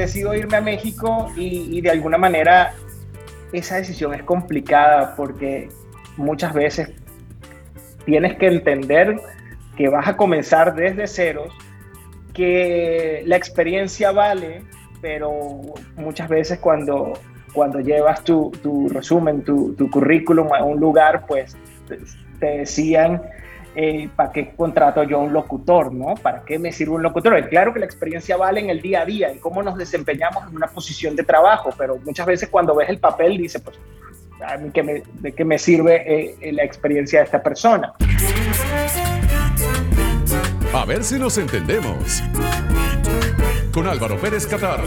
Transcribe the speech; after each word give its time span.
decido 0.00 0.34
irme 0.34 0.56
a 0.56 0.60
México 0.60 1.30
y, 1.36 1.80
de 1.80 1.90
alguna 1.90 2.18
manera 2.18 2.74
esa 3.52 3.76
decisión 3.76 4.14
es 4.14 4.22
complicada 4.22 5.14
porque 5.16 5.68
muchas 6.16 6.52
veces 6.52 6.90
tienes 8.04 8.36
que 8.36 8.46
entender 8.46 9.16
que 9.76 9.88
vas 9.88 10.06
a 10.06 10.16
comenzar 10.16 10.74
desde 10.74 11.06
ceros, 11.06 11.52
que 12.32 13.22
la 13.26 13.36
experiencia 13.36 14.12
vale, 14.12 14.62
pero 15.00 15.60
muchas 15.96 16.28
veces 16.28 16.58
cuando, 16.58 17.14
cuando 17.52 17.80
llevas 17.80 18.22
tu, 18.22 18.52
tu 18.62 18.88
resumen, 18.88 19.42
tu, 19.42 19.74
currículum 19.90 20.52
a 20.52 20.62
un 20.62 20.78
lugar, 20.78 21.24
pues 21.26 21.56
te 22.38 22.46
decían, 22.58 23.22
eh, 23.74 24.08
¿para 24.14 24.32
qué 24.32 24.52
contrato 24.56 25.02
yo 25.04 25.20
un 25.20 25.32
locutor? 25.32 25.92
¿no? 25.92 26.14
¿Para 26.14 26.44
qué 26.44 26.58
me 26.58 26.72
sirve 26.72 26.94
un 26.94 27.02
locutor? 27.02 27.36
Es 27.36 27.48
claro 27.48 27.72
que 27.72 27.80
la 27.80 27.86
experiencia 27.86 28.36
vale 28.36 28.60
en 28.60 28.70
el 28.70 28.80
día 28.80 29.02
a 29.02 29.04
día, 29.04 29.30
en 29.30 29.38
cómo 29.38 29.62
nos 29.62 29.76
desempeñamos 29.76 30.48
en 30.48 30.56
una 30.56 30.66
posición 30.66 31.16
de 31.16 31.24
trabajo, 31.24 31.70
pero 31.76 31.98
muchas 32.04 32.26
veces 32.26 32.48
cuando 32.48 32.74
ves 32.74 32.88
el 32.88 32.98
papel 32.98 33.36
dice, 33.36 33.60
pues, 33.60 33.78
a 34.46 34.56
mí 34.56 34.70
me, 34.82 35.02
¿de 35.20 35.32
qué 35.32 35.44
me 35.44 35.58
sirve 35.58 35.96
eh, 35.96 36.36
eh, 36.40 36.52
la 36.52 36.64
experiencia 36.64 37.20
de 37.20 37.24
esta 37.26 37.42
persona? 37.42 37.92
A 40.72 40.84
ver 40.84 41.04
si 41.04 41.18
nos 41.18 41.36
entendemos. 41.36 42.22
Con 43.72 43.86
Álvaro 43.86 44.16
Pérez 44.18 44.46
Catar. 44.46 44.80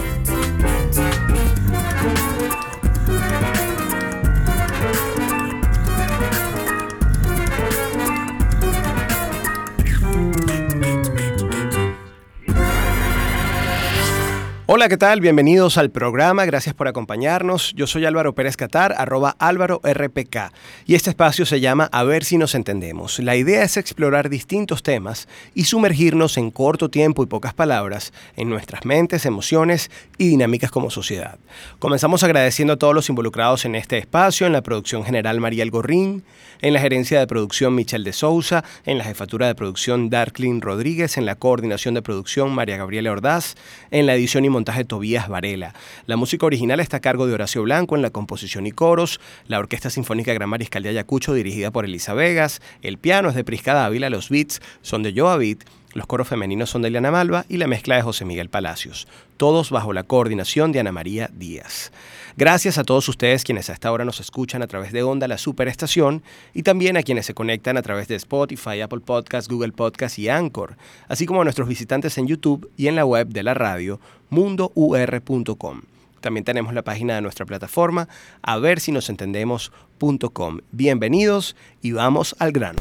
Hola, 14.75 14.89
¿qué 14.89 14.97
tal? 14.97 15.21
Bienvenidos 15.21 15.77
al 15.77 15.91
programa, 15.91 16.45
gracias 16.45 16.73
por 16.73 16.87
acompañarnos. 16.87 17.73
Yo 17.75 17.85
soy 17.85 18.05
Álvaro 18.05 18.33
Pérez 18.33 18.57
Catar, 18.57 18.95
arroba 18.97 19.35
Álvaro 19.37 19.79
RPK, 19.83 20.51
y 20.87 20.95
este 20.95 21.11
espacio 21.11 21.45
se 21.45 21.59
llama 21.59 21.89
A 21.91 22.03
ver 22.03 22.23
si 22.23 22.39
nos 22.39 22.55
entendemos. 22.55 23.19
La 23.19 23.35
idea 23.35 23.61
es 23.61 23.77
explorar 23.77 24.29
distintos 24.29 24.81
temas 24.81 25.27
y 25.53 25.65
sumergirnos 25.65 26.37
en 26.39 26.49
corto 26.49 26.89
tiempo 26.89 27.21
y 27.21 27.27
pocas 27.27 27.53
palabras 27.53 28.13
en 28.35 28.49
nuestras 28.49 28.83
mentes, 28.83 29.27
emociones 29.27 29.91
y 30.17 30.29
dinámicas 30.29 30.71
como 30.71 30.89
sociedad. 30.89 31.37
Comenzamos 31.77 32.23
agradeciendo 32.23 32.73
a 32.73 32.77
todos 32.77 32.95
los 32.95 33.09
involucrados 33.09 33.65
en 33.65 33.75
este 33.75 33.99
espacio, 33.99 34.47
en 34.47 34.53
la 34.53 34.63
producción 34.63 35.03
general 35.03 35.39
María 35.39 35.61
Algorrín, 35.61 36.23
en 36.63 36.73
la 36.73 36.79
gerencia 36.79 37.19
de 37.19 37.27
producción 37.27 37.75
Michelle 37.75 38.05
de 38.05 38.13
Sousa, 38.13 38.63
en 38.85 38.97
la 38.97 39.03
jefatura 39.03 39.45
de 39.45 39.53
producción 39.53 40.09
Darklin 40.09 40.61
Rodríguez, 40.61 41.17
en 41.17 41.27
la 41.27 41.35
coordinación 41.35 41.93
de 41.93 42.01
producción 42.01 42.55
María 42.55 42.77
Gabriela 42.77 43.11
Ordaz, 43.11 43.53
en 43.91 44.07
la 44.07 44.15
edición 44.15 44.45
y 44.45 44.49
montaje 44.63 44.85
Tobías 44.85 45.27
Varela. 45.27 45.73
La 46.05 46.15
música 46.15 46.45
original 46.45 46.79
está 46.79 46.97
a 46.97 47.01
cargo 47.01 47.27
de 47.27 47.33
Horacio 47.33 47.63
Blanco 47.63 47.97
en 47.97 48.01
la 48.01 48.11
composición 48.11 48.65
y 48.65 48.71
coros, 48.71 49.19
la 49.49 49.59
Orquesta 49.59 49.89
Sinfónica 49.89 50.33
Gran 50.33 50.47
Mariscal 50.47 50.83
de 50.83 50.89
Ayacucho 50.89 51.33
dirigida 51.33 51.69
por 51.69 51.83
Elisa 51.83 52.13
Vegas, 52.13 52.61
el 52.81 52.97
piano 52.97 53.27
es 53.27 53.35
de 53.35 53.43
Prisca 53.43 53.73
Dávila, 53.73 54.09
los 54.09 54.29
beats 54.29 54.61
son 54.81 55.03
de 55.03 55.13
Joa 55.13 55.35
Beat, 55.35 55.65
los 55.93 56.07
coros 56.07 56.29
femeninos 56.29 56.69
son 56.69 56.81
de 56.81 56.87
Eliana 56.87 57.11
Malva 57.11 57.45
y 57.49 57.57
la 57.57 57.67
mezcla 57.67 57.97
de 57.97 58.03
José 58.03 58.23
Miguel 58.23 58.47
Palacios, 58.49 59.05
todos 59.35 59.69
bajo 59.69 59.91
la 59.91 60.03
coordinación 60.03 60.71
de 60.71 60.79
Ana 60.79 60.93
María 60.93 61.29
Díaz. 61.33 61.91
Gracias 62.35 62.79
a 62.79 62.83
todos 62.83 63.07
ustedes 63.09 63.43
quienes 63.43 63.69
a 63.69 63.73
esta 63.73 63.91
hora 63.91 64.05
nos 64.05 64.19
escuchan 64.19 64.63
a 64.63 64.67
través 64.67 64.91
de 64.91 65.03
Onda, 65.03 65.27
la 65.27 65.37
superestación, 65.37 66.23
y 66.55 66.63
también 66.63 66.97
a 66.97 67.03
quienes 67.03 67.27
se 67.27 67.35
conectan 67.35 67.77
a 67.77 67.83
través 67.83 68.07
de 68.07 68.15
Spotify, 68.15 68.81
Apple 68.81 69.01
Podcasts, 69.01 69.47
Google 69.47 69.71
Podcasts 69.71 70.17
y 70.17 70.29
Anchor, 70.29 70.75
así 71.07 71.27
como 71.27 71.41
a 71.41 71.43
nuestros 71.43 71.67
visitantes 71.67 72.17
en 72.17 72.27
YouTube 72.27 72.71
y 72.75 72.87
en 72.87 72.95
la 72.95 73.05
web 73.05 73.27
de 73.27 73.43
la 73.43 73.53
radio 73.53 73.99
mundour.com. 74.31 75.81
También 76.21 76.43
tenemos 76.43 76.73
la 76.73 76.81
página 76.81 77.15
de 77.15 77.21
nuestra 77.21 77.45
plataforma, 77.45 78.07
a 78.41 78.57
ver 78.57 78.79
si 78.79 78.91
nos 78.91 79.09
entendemos.com. 79.09 80.59
Bienvenidos 80.71 81.55
y 81.81 81.91
vamos 81.91 82.35
al 82.39 82.51
grano. 82.51 82.79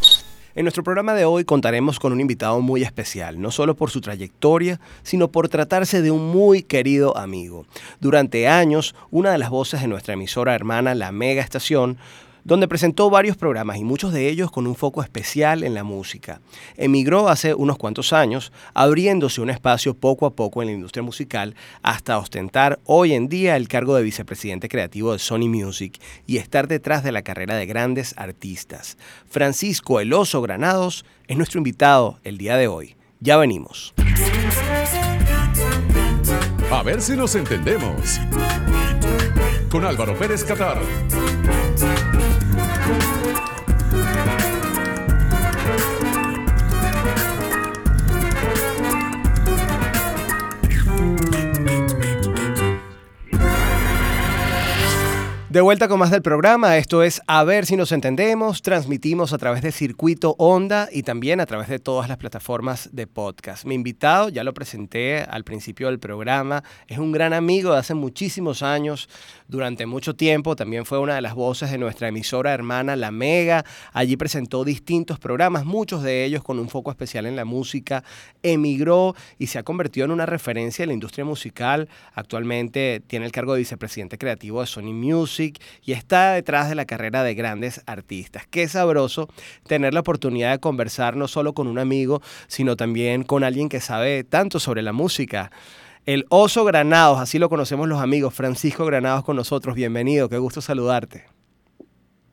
En 0.55 0.67
nuestro 0.67 0.85
programa 0.85 1.15
de 1.15 1.25
hoy 1.25 1.47
contaremos 1.47 1.99
con 1.99 2.13
un 2.13 2.21
invitado 2.21 2.61
muy 2.61 2.83
especial, 2.83 3.41
no 3.41 3.51
solo 3.51 3.75
por 3.75 3.89
su 3.89 4.03
trayectoria, 4.03 4.81
sino 5.03 5.29
por 5.29 5.49
tratarse 5.49 6.03
de 6.03 6.11
un 6.11 6.27
muy 6.31 6.63
querido 6.63 7.17
amigo. 7.17 7.65
Durante 8.01 8.47
años, 8.49 8.95
una 9.11 9.33
de 9.33 9.39
las 9.39 9.49
voces 9.49 9.81
de 9.81 9.89
nuestra 9.89 10.13
emisora 10.13 10.55
hermana, 10.55 10.95
La 10.95 11.11
Mega 11.11 11.41
Estación, 11.41 11.97
donde 12.45 12.69
presentó 12.69 13.11
varios 13.11 13.37
programas 13.37 13.77
y 13.79 13.85
muchos 13.85 14.13
de 14.13 14.29
ellos 14.29 14.51
con 14.51 14.67
un 14.67 14.75
foco 14.75 15.03
especial 15.03 15.63
en 15.63 15.75
la 15.75 15.85
música. 15.85 16.41
Emigró 16.77 17.29
hace 17.29 17.55
unos 17.55 17.79
cuantos 17.79 18.13
años, 18.13 18.53
abriéndose 18.75 19.41
un 19.41 19.51
espacio 19.51 19.95
poco 19.95 20.27
a 20.27 20.35
poco 20.35 20.63
en 20.63 20.69
la 20.69 20.75
industria 20.75 21.03
musical 21.03 21.55
hasta 21.83 22.19
ostentar 22.19 22.81
hoy 22.85 23.13
en 23.13 23.29
día 23.29 23.57
el 23.57 23.69
cargo 23.69 23.95
de 23.95 24.03
vicepresidente 24.03 24.69
creativo 24.69 25.13
de 25.13 25.19
Sony 25.19 25.49
Music 25.49 26.01
y 26.27 26.39
estar 26.39 26.69
detrás 26.69 27.03
de 27.05 27.13
la 27.13 27.23
carrera 27.23 27.57
de 27.57 27.67
grandes 27.67 28.15
artistas. 28.17 28.97
Francisco 29.29 30.01
Eloso 30.01 30.43
Granados 30.43 31.05
es 31.27 31.37
nuestro 31.37 31.59
invitado 31.59 32.19
el 32.25 32.39
día 32.39 32.57
de 32.57 32.69
hoy. 32.69 32.97
Ya 33.21 33.37
venimos. 33.37 33.95
A 36.71 36.83
ver 36.83 37.01
si 37.01 37.17
nos 37.17 37.35
entendemos. 37.35 38.19
Con 39.71 39.85
Álvaro 39.85 40.19
Pérez 40.19 40.43
Catar. 40.43 40.79
De 55.53 55.61
vuelta 55.61 55.87
con 55.87 55.99
más 55.99 56.11
del 56.11 56.23
programa, 56.23 56.79
esto 56.79 57.03
es 57.03 57.21
A 57.27 57.45
ver 57.45 57.67
si 57.67 57.77
nos 57.77 57.93
entendemos, 57.93 58.63
transmitimos 58.63 59.35
a 59.35 59.39
través 59.39 59.61
de 59.61 59.71
Circuito 59.71 60.35
Onda 60.39 60.89
y 60.91 61.03
también 61.03 61.41
a 61.41 61.47
través 61.47 61.69
de 61.69 61.79
todas 61.79 62.09
las 62.09 62.17
plataformas 62.17 62.89
de 62.91 63.07
podcast. 63.07 63.67
Mi 63.67 63.75
invitado, 63.75 64.31
ya 64.31 64.45
lo 64.45 64.55
presenté 64.55 65.19
al 65.19 65.45
principio 65.45 65.89
del 65.89 65.99
programa, 65.99 66.65
es 66.87 66.97
un 66.97 67.13
gran 67.13 67.35
amigo 67.35 67.75
de 67.75 67.81
hace 67.81 67.93
muchísimos 67.93 68.63
años, 68.63 69.11
durante 69.47 69.85
mucho 69.85 70.17
tiempo, 70.17 70.57
también 70.57 70.87
fue 70.87 70.99
una 70.99 71.17
de 71.17 71.21
las 71.21 71.35
voces 71.35 71.71
de 71.71 71.77
nuestra 71.77 72.09
emisora 72.09 72.55
hermana 72.55 72.97
La 72.97 73.11
Mega, 73.11 73.67
allí 73.93 74.17
presentó 74.17 74.65
distintos 74.65 75.19
programas, 75.19 75.67
muchos 75.67 76.03
de 76.03 76.25
ellos 76.25 76.43
con 76.43 76.59
un 76.59 76.71
foco 76.71 76.91
especial 76.91 77.27
en 77.27 77.37
la 77.37 77.45
música, 77.45 78.05
emigró 78.43 79.15
y 79.39 79.49
se 79.49 79.59
ha 79.59 79.63
convertido 79.65 80.07
en 80.07 80.13
una 80.13 80.25
referencia 80.25 80.85
en 80.85 80.89
la 80.89 80.95
industria 80.95 81.27
musical, 81.27 81.91
actualmente 82.15 83.03
tiene 83.07 83.27
el 83.27 83.33
cargo 83.33 83.53
de 83.53 83.59
vicepresidente 83.59 84.17
creativo 84.17 84.63
de 84.63 84.67
Sony 84.67 84.95
Music, 84.95 85.42
y 85.43 85.93
está 85.93 86.33
detrás 86.33 86.69
de 86.69 86.75
la 86.75 86.85
carrera 86.85 87.23
de 87.23 87.35
grandes 87.35 87.83
artistas. 87.87 88.47
Qué 88.51 88.69
sabroso 88.69 89.29
tener 89.67 89.95
la 89.95 90.01
oportunidad 90.01 90.53
de 90.53 90.59
conversar 90.61 91.17
no 91.17 91.29
solo 91.29 91.53
con 91.53 91.67
un 91.67 91.79
amigo, 91.79 92.23
sino 92.47 92.77
también 92.77 93.25
con 93.25 93.45
alguien 93.45 93.69
que 93.69 93.81
sabe 93.81 94.25
tanto 94.25 94.61
sobre 94.61 94.83
la 94.83 94.93
música. 94.93 95.51
El 96.07 96.27
Oso 96.31 96.65
Granados, 96.65 97.21
así 97.21 97.39
lo 97.39 97.49
conocemos 97.49 97.89
los 97.89 98.01
amigos, 98.01 98.35
Francisco 98.35 98.85
Granados 98.85 99.25
con 99.25 99.37
nosotros, 99.37 99.75
bienvenido, 99.75 100.29
qué 100.29 100.39
gusto 100.39 100.61
saludarte. 100.61 101.25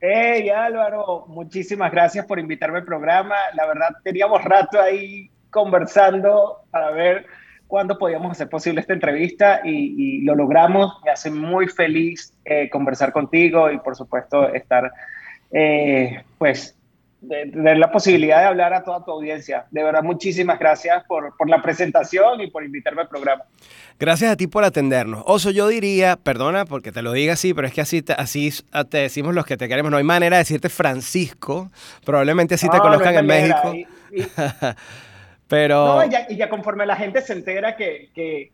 Hey 0.02 0.50
Álvaro, 0.50 1.26
muchísimas 1.28 1.92
gracias 1.92 2.26
por 2.26 2.40
invitarme 2.40 2.78
al 2.78 2.86
programa. 2.86 3.36
La 3.54 3.68
verdad, 3.68 3.90
teníamos 4.04 4.44
rato 4.44 4.82
ahí 4.82 5.30
conversando 5.50 6.62
para 6.72 6.92
ver 6.92 7.26
cuándo 7.70 8.00
podíamos 8.00 8.32
hacer 8.32 8.50
posible 8.50 8.82
esta 8.82 8.94
entrevista 8.94 9.62
y, 9.64 10.22
lo 10.24 10.36
logramos. 10.36 10.92
Me 11.06 11.12
hace 11.12 11.30
muy 11.30 11.68
feliz 11.68 12.34
eh, 12.44 12.68
conversar 12.70 13.14
contigo 13.14 13.72
y 13.72 13.78
por 13.78 13.96
supuesto 13.96 14.52
estar, 14.52 14.92
eh, 15.52 16.24
pues, 16.40 16.76
tener 17.28 17.78
la 17.78 17.92
posibilidad 17.92 18.40
de 18.40 18.46
hablar 18.48 18.74
a 18.74 18.84
toda 18.84 19.06
tu 19.06 19.12
audiencia. 19.12 19.68
De 19.70 19.84
verdad, 19.84 20.02
muchísimas 20.02 20.58
gracias 20.58 21.04
por, 21.08 21.38
por, 21.38 21.48
la 21.48 21.62
presentación 21.62 22.42
y 22.42 22.48
por 22.48 22.64
invitarme 22.64 23.02
al 23.02 23.08
programa. 23.08 23.44
Gracias 24.00 24.32
a 24.32 24.36
ti 24.36 24.48
por 24.48 24.64
atendernos. 24.64 25.22
Oso, 25.28 25.52
yo 25.52 25.68
diría, 25.68 26.16
perdona 26.16 26.66
porque 26.66 26.92
te 26.92 27.04
lo 27.04 27.12
diga 27.12 27.34
así, 27.34 27.54
pero 27.54 27.68
es 27.68 27.74
que 27.74 27.82
así 27.82 28.02
te, 28.02 28.14
así 28.14 28.52
te 28.90 28.98
decimos 28.98 29.36
los 29.36 29.46
que 29.46 29.58
te 29.58 29.68
queremos. 29.68 29.92
No 29.92 29.98
hay 29.98 30.04
manera 30.04 30.38
de 30.38 30.42
decirte 30.42 30.70
Francisco. 30.70 31.70
Probablemente 32.04 32.56
así 32.56 32.68
te 32.68 32.80
conozcan 32.80 33.16
en 33.16 33.26
México. 33.28 33.74
Pero... 35.50 35.98
No, 35.98 36.06
y 36.06 36.38
ya, 36.38 36.48
conforme 36.48 36.86
la 36.86 36.96
gente 36.96 37.22
se 37.22 37.34
entera 37.34 37.76
que, 37.76 38.12
que, 38.14 38.52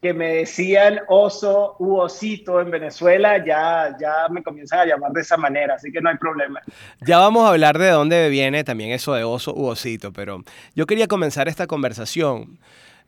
que, 0.00 0.14
me 0.14 0.28
decían 0.36 1.00
oso 1.08 1.74
u 1.80 1.96
osito 1.96 2.60
en 2.60 2.70
Venezuela, 2.70 3.44
ya, 3.44 3.96
ya 4.00 4.28
me 4.30 4.42
comienzan 4.42 4.78
a 4.78 4.86
llamar 4.86 5.10
de 5.10 5.22
esa 5.22 5.36
manera, 5.36 5.74
así 5.74 5.90
que 5.90 6.00
no 6.00 6.08
hay 6.08 6.16
problema. 6.16 6.60
Ya 7.00 7.18
vamos 7.18 7.44
a 7.44 7.50
hablar 7.50 7.78
de 7.78 7.90
dónde 7.90 8.28
viene 8.28 8.62
también 8.62 8.92
eso 8.92 9.12
de 9.12 9.24
oso 9.24 9.52
u 9.52 9.66
osito, 9.66 10.12
pero 10.12 10.44
yo 10.76 10.86
quería 10.86 11.08
comenzar 11.08 11.48
esta 11.48 11.66
conversación 11.66 12.60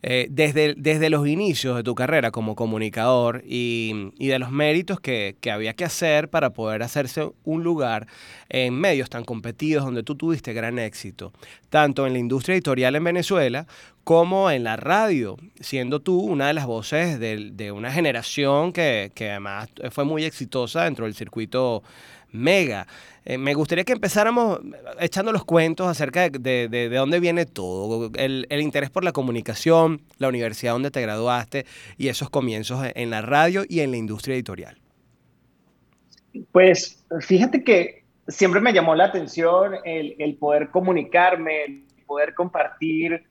eh, 0.05 0.27
desde, 0.31 0.75
desde 0.77 1.11
los 1.11 1.29
inicios 1.29 1.77
de 1.77 1.85
tu 1.85 1.95
carrera 1.95 2.33
como 2.33 2.57
comunicador 2.57 3.43
y, 3.47 4.11
de 4.19 4.39
los 4.41 4.51
méritos 4.51 4.99
que, 4.99 5.37
que, 5.41 5.51
había 5.53 5.75
que 5.75 5.85
hacer 5.85 6.29
para 6.29 6.51
poder 6.51 6.83
hacerse 6.83 7.31
un 7.45 7.63
lugar 7.63 8.09
en 8.49 8.75
medios 8.75 9.09
tan 9.11 9.25
competidos 9.25 9.85
donde 9.85 10.03
tú 10.03 10.17
tuviste 10.17 10.53
gran 10.53 10.81
éxito, 10.81 11.33
tanto 11.71 12.07
en 12.07 12.15
la 12.15 12.19
industria 12.19 12.55
editorial 12.55 12.97
en 12.97 13.05
Venezuela 13.05 13.67
como 14.03 14.51
en 14.51 14.65
la 14.65 14.77
radio, 14.77 15.37
siendo 15.61 16.01
tú 16.01 16.19
una 16.19 16.49
de 16.49 16.55
las 16.55 16.67
voces 16.67 17.21
de, 17.21 17.73
una 17.73 17.93
generación 17.93 18.73
que, 18.73 19.13
que 19.15 19.31
además 19.31 19.69
fue 19.93 20.05
muy 20.05 20.25
exitosa 20.25 20.83
dentro 20.85 21.05
del 21.05 21.15
circuito 21.15 21.85
mega. 22.33 22.87
Eh, 23.25 23.39
me 23.39 23.55
gustaría 23.55 23.85
que 23.85 23.93
empezáramos 23.93 24.61
echando 24.99 25.33
los 25.33 25.45
cuentos 25.45 25.87
acerca 25.87 26.29
de, 26.29 26.69
de, 26.69 26.89
dónde 26.89 27.21
viene 27.21 27.47
todo, 27.47 28.11
el, 28.17 28.47
el, 28.51 28.61
interés 28.61 28.91
por 28.91 29.05
la 29.05 29.13
comunicación, 29.13 30.03
la 30.19 30.29
universidad 30.29 30.73
donde 30.73 30.91
te 30.91 31.01
graduaste 31.01 31.67
y 31.97 32.09
esos 32.09 32.31
comienzos 32.31 32.85
en 32.95 33.11
la 33.11 33.23
radio 33.23 33.65
y 33.69 33.81
en 33.81 33.93
la 33.93 33.97
industria 33.97 34.35
editorial. 34.35 34.77
Pues 36.51 37.05
fíjate 37.21 37.63
que 37.63 38.05
siempre 38.27 38.61
me 38.61 38.73
llamó 38.73 38.95
la 38.95 39.05
atención 39.05 39.75
el, 39.85 40.17
el 40.19 40.35
poder 40.37 40.71
comunicarme, 40.71 41.65
el 41.65 41.85
poder 42.07 42.35
compartir 42.35 43.25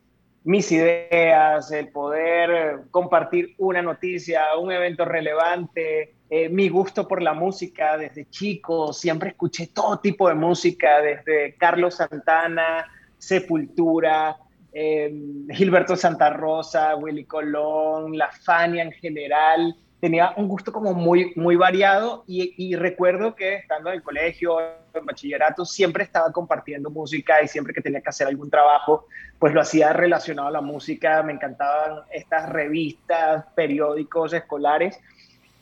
mis 0.43 0.71
ideas, 0.71 1.71
el 1.71 1.89
poder 1.89 2.83
compartir 2.89 3.53
una 3.57 3.81
noticia, 3.81 4.57
un 4.59 4.71
evento 4.71 5.05
relevante, 5.05 6.15
eh, 6.29 6.49
mi 6.49 6.69
gusto 6.69 7.07
por 7.07 7.21
la 7.21 7.33
música 7.33 7.97
desde 7.97 8.29
chico, 8.29 8.93
siempre 8.93 9.29
escuché 9.29 9.67
todo 9.67 9.99
tipo 9.99 10.29
de 10.29 10.35
música, 10.35 11.01
desde 11.01 11.55
Carlos 11.57 11.95
Santana, 11.95 12.87
Sepultura, 13.17 14.37
em, 14.71 15.47
Gilberto 15.49 15.95
Santa 15.95 16.29
Rosa, 16.31 16.95
Willy 16.95 17.25
Colón, 17.25 18.17
La 18.17 18.31
Fania 18.31 18.83
en 18.83 18.93
general. 18.93 19.75
Tenía 20.01 20.33
un 20.35 20.47
gusto 20.47 20.73
como 20.73 20.93
muy, 20.93 21.31
muy 21.35 21.55
variado 21.55 22.25
y, 22.27 22.53
y 22.57 22.75
recuerdo 22.75 23.35
que 23.35 23.55
estando 23.55 23.89
en 23.89 23.95
el 23.95 24.03
colegio, 24.03 24.59
en 24.59 25.05
bachillerato, 25.05 25.63
siempre 25.63 26.03
estaba 26.03 26.31
compartiendo 26.31 26.89
música 26.89 27.41
y 27.41 27.47
siempre 27.47 27.73
que 27.73 27.81
tenía 27.81 28.01
que 28.01 28.09
hacer 28.09 28.27
algún 28.27 28.49
trabajo, 28.49 29.05
pues 29.39 29.53
lo 29.53 29.61
hacía 29.61 29.93
relacionado 29.93 30.47
a 30.47 30.51
la 30.51 30.61
música. 30.61 31.23
Me 31.23 31.33
encantaban 31.33 31.99
estas 32.11 32.49
revistas, 32.49 33.45
periódicos 33.55 34.33
escolares 34.33 34.99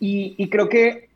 y, 0.00 0.48
creo 0.48 0.68
que 0.68 1.10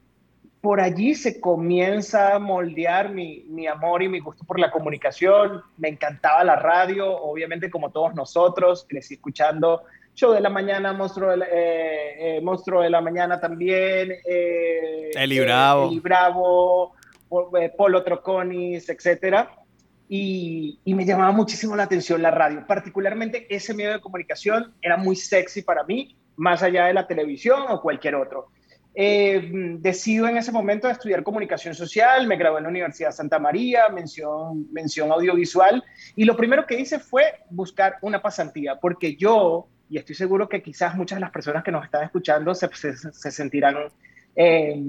por 0.60 0.80
allí 0.80 1.14
se 1.14 1.40
comienza 1.40 2.34
a 2.34 2.38
moldear 2.38 3.10
mi, 3.10 3.44
mi, 3.48 3.66
amor 3.66 4.02
y 4.02 4.08
mi 4.08 4.20
gusto 4.20 4.44
por 4.44 4.60
la 4.60 4.70
comunicación. 4.70 5.62
Me 5.78 5.88
encantaba 5.88 6.44
la 6.44 6.56
radio, 6.56 7.10
obviamente 7.16 7.70
como 7.70 7.90
todos 7.90 8.14
nosotros, 8.14 8.86
crecí 8.88 9.14
escuchando 9.14 9.82
Show 10.14 10.32
de 10.32 10.40
la 10.40 10.50
Mañana, 10.50 10.92
Monstruo 10.92 11.30
de 11.30 11.36
la, 11.38 11.46
eh, 11.46 12.36
eh, 12.36 12.40
Monstruo 12.40 12.82
de 12.82 12.90
la 12.90 13.00
Mañana 13.00 13.40
también. 13.40 14.12
Eh, 14.24 15.10
Eli 15.14 15.40
Bravo. 15.40 15.88
Eli 15.88 16.00
Bravo, 16.00 16.94
Polo 17.76 18.02
Troconis, 18.02 18.88
etc. 18.88 19.48
Y, 20.08 20.78
y, 20.84 20.94
me 20.94 21.04
llamaba 21.04 21.32
muchísimo 21.32 21.74
la 21.74 21.84
atención 21.84 22.22
la 22.22 22.30
radio. 22.30 22.64
Particularmente 22.66 23.46
ese 23.48 23.74
medio 23.74 23.92
de 23.92 24.00
comunicación 24.00 24.74
era 24.80 24.96
muy 24.96 25.16
sexy 25.16 25.62
para 25.62 25.82
mí, 25.84 26.16
más 26.36 26.62
allá 26.62 26.86
de 26.86 26.94
la 26.94 27.06
televisión 27.06 27.62
o 27.68 27.80
cualquier 27.80 28.14
otro. 28.14 28.48
Eh, 28.96 29.50
decido 29.80 30.28
en 30.28 30.36
ese 30.36 30.52
momento 30.52 30.88
estudiar 30.88 31.24
comunicación 31.24 31.74
social, 31.74 32.28
me 32.28 32.36
gradué 32.36 32.58
en 32.58 32.64
la 32.64 32.70
Universidad 32.70 33.08
de 33.08 33.16
Santa 33.16 33.40
María, 33.40 33.88
mención, 33.88 34.72
mención 34.72 35.10
audiovisual, 35.10 35.82
y 36.14 36.24
lo 36.24 36.36
primero 36.36 36.64
que 36.64 36.78
hice 36.78 37.00
fue 37.00 37.40
buscar 37.50 37.96
una 38.02 38.22
pasantía, 38.22 38.78
porque 38.78 39.16
yo, 39.16 39.66
y 39.88 39.98
estoy 39.98 40.14
seguro 40.14 40.48
que 40.48 40.62
quizás 40.62 40.94
muchas 40.96 41.16
de 41.16 41.20
las 41.20 41.30
personas 41.30 41.62
que 41.62 41.72
nos 41.72 41.84
están 41.84 42.04
escuchando 42.04 42.54
se, 42.54 42.68
se, 42.72 43.30
sentirán 43.30 43.76
eh, 44.36 44.82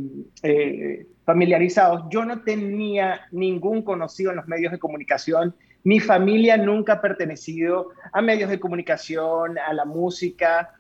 eh, 0.44 1.08
familiarizados, 1.26 2.06
yo 2.10 2.26
no 2.26 2.42
tenía 2.42 3.28
ningún 3.32 3.82
conocido 3.82 4.32
en 4.32 4.38
los 4.38 4.48
medios 4.48 4.72
de 4.72 4.80
comunicación, 4.80 5.56
mi 5.84 6.00
familia 6.00 6.58
nunca 6.58 6.94
ha 6.94 7.02
pertenecido 7.02 7.92
a 8.12 8.22
medios 8.22 8.50
de 8.50 8.60
comunicación, 8.60 9.60
a 9.60 9.72
la 9.74 9.86
música, 9.86 10.74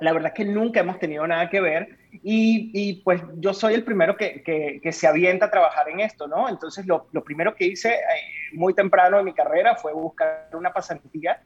la 0.00 0.12
verdad 0.12 0.32
es 0.34 0.34
que 0.34 0.50
nunca 0.50 0.80
hemos 0.80 0.98
tenido 0.98 1.26
nada 1.26 1.48
que 1.50 1.60
ver. 1.60 1.98
Y, 2.22 3.02
pues 3.04 3.22
yo 3.36 3.54
soy 3.54 3.74
el 3.74 3.84
primero 3.84 4.16
que, 4.16 4.42
que, 4.42 4.92
se 4.92 5.06
avienta 5.06 5.46
a 5.46 5.50
trabajar 5.50 5.88
en 5.90 6.00
esto, 6.00 6.26
¿no? 6.26 6.48
Entonces 6.48 6.86
lo, 6.86 7.06
lo 7.12 7.22
primero 7.22 7.54
que 7.54 7.66
hice 7.66 7.90
eh, 7.90 8.00
muy 8.54 8.74
temprano 8.74 9.18
en 9.18 9.26
mi 9.26 9.32
carrera 9.32 9.76
fue 9.76 9.92
buscar 9.92 10.48
una 10.54 10.72
pasantía. 10.72 11.42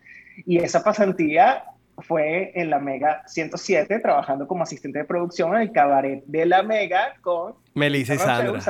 Y 0.47 0.59
esa 0.59 0.83
pasantía 0.83 1.65
fue 1.99 2.53
en 2.55 2.71
la 2.71 2.79
Mega 2.79 3.23
107 3.27 3.99
trabajando 4.01 4.47
como 4.47 4.63
asistente 4.63 4.99
de 4.99 5.05
producción 5.05 5.55
en 5.55 5.63
el 5.63 5.73
cabaret 5.73 6.25
de 6.27 6.47
la 6.47 6.63
Mega 6.63 7.15
con 7.21 7.55
Melissa 7.75 8.15
y 8.15 8.19
Sandra. 8.19 8.61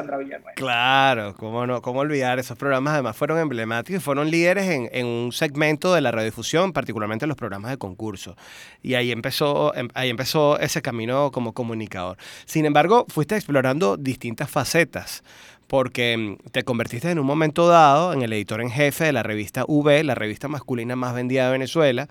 Claro, 0.57 1.35
cómo 1.37 1.67
no, 1.67 1.83
cómo 1.83 2.01
olvidar 2.01 2.39
esos 2.39 2.57
programas 2.57 2.95
además 2.95 3.17
fueron 3.17 3.39
emblemáticos 3.39 4.01
y 4.01 4.05
fueron 4.05 4.31
líderes 4.31 4.69
en, 4.69 4.89
en, 4.93 5.07
un 5.07 5.33
segmento 5.33 5.95
de 5.95 6.01
la 6.01 6.11
radiodifusión, 6.11 6.73
particularmente 6.73 7.27
en 7.27 7.29
los 7.29 7.37
programas 7.37 7.71
de 7.71 7.77
concurso. 7.77 8.37
Y 8.83 8.95
ahí 8.95 9.13
empezó, 9.13 9.75
em, 9.75 9.89
ahí 9.95 10.09
empezó 10.09 10.59
ese 10.59 10.81
camino 10.81 11.31
como 11.33 11.53
comunicador. 11.53 12.17
Sin 12.47 12.65
embargo, 12.65 13.05
fuiste 13.09 13.37
explorando 13.37 13.97
distintas 13.97 14.51
facetas 14.51 15.23
porque 15.67 16.17
mm, 16.17 16.51
te 16.51 16.63
convertiste 16.63 17.11
en 17.11 17.19
un 17.19 17.27
momento 17.27 17.69
dado 17.69 18.13
en 18.13 18.23
el 18.23 18.33
editor 18.33 18.61
en 18.61 18.71
jefe 18.71 19.05
de 19.05 19.13
la 19.13 19.23
revista 19.23 19.65
V, 19.67 20.05
la 20.05 20.15
revista 20.15 20.49
masculina 20.49 20.97
más 20.97 21.15
vendida 21.15 21.47
de 21.47 21.53
Venezuela. 21.53 22.09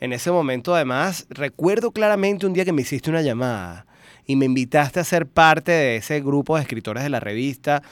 En 0.00 0.12
ese 0.12 0.30
momento, 0.30 0.74
además, 0.74 1.26
recuerdo 1.30 1.90
claramente 1.92 2.46
un 2.46 2.52
día 2.52 2.64
que 2.64 2.72
me 2.72 2.82
hiciste 2.82 3.10
una 3.10 3.22
llamada 3.22 3.86
y 4.26 4.36
me 4.36 4.44
invitaste 4.44 5.00
a 5.00 5.04
ser 5.04 5.26
parte 5.26 5.72
de 5.72 5.96
ese 5.96 6.20
grupo 6.20 6.56
de 6.56 6.62
escritores 6.62 7.02
de 7.02 7.10
la 7.10 7.20
revista. 7.20 7.82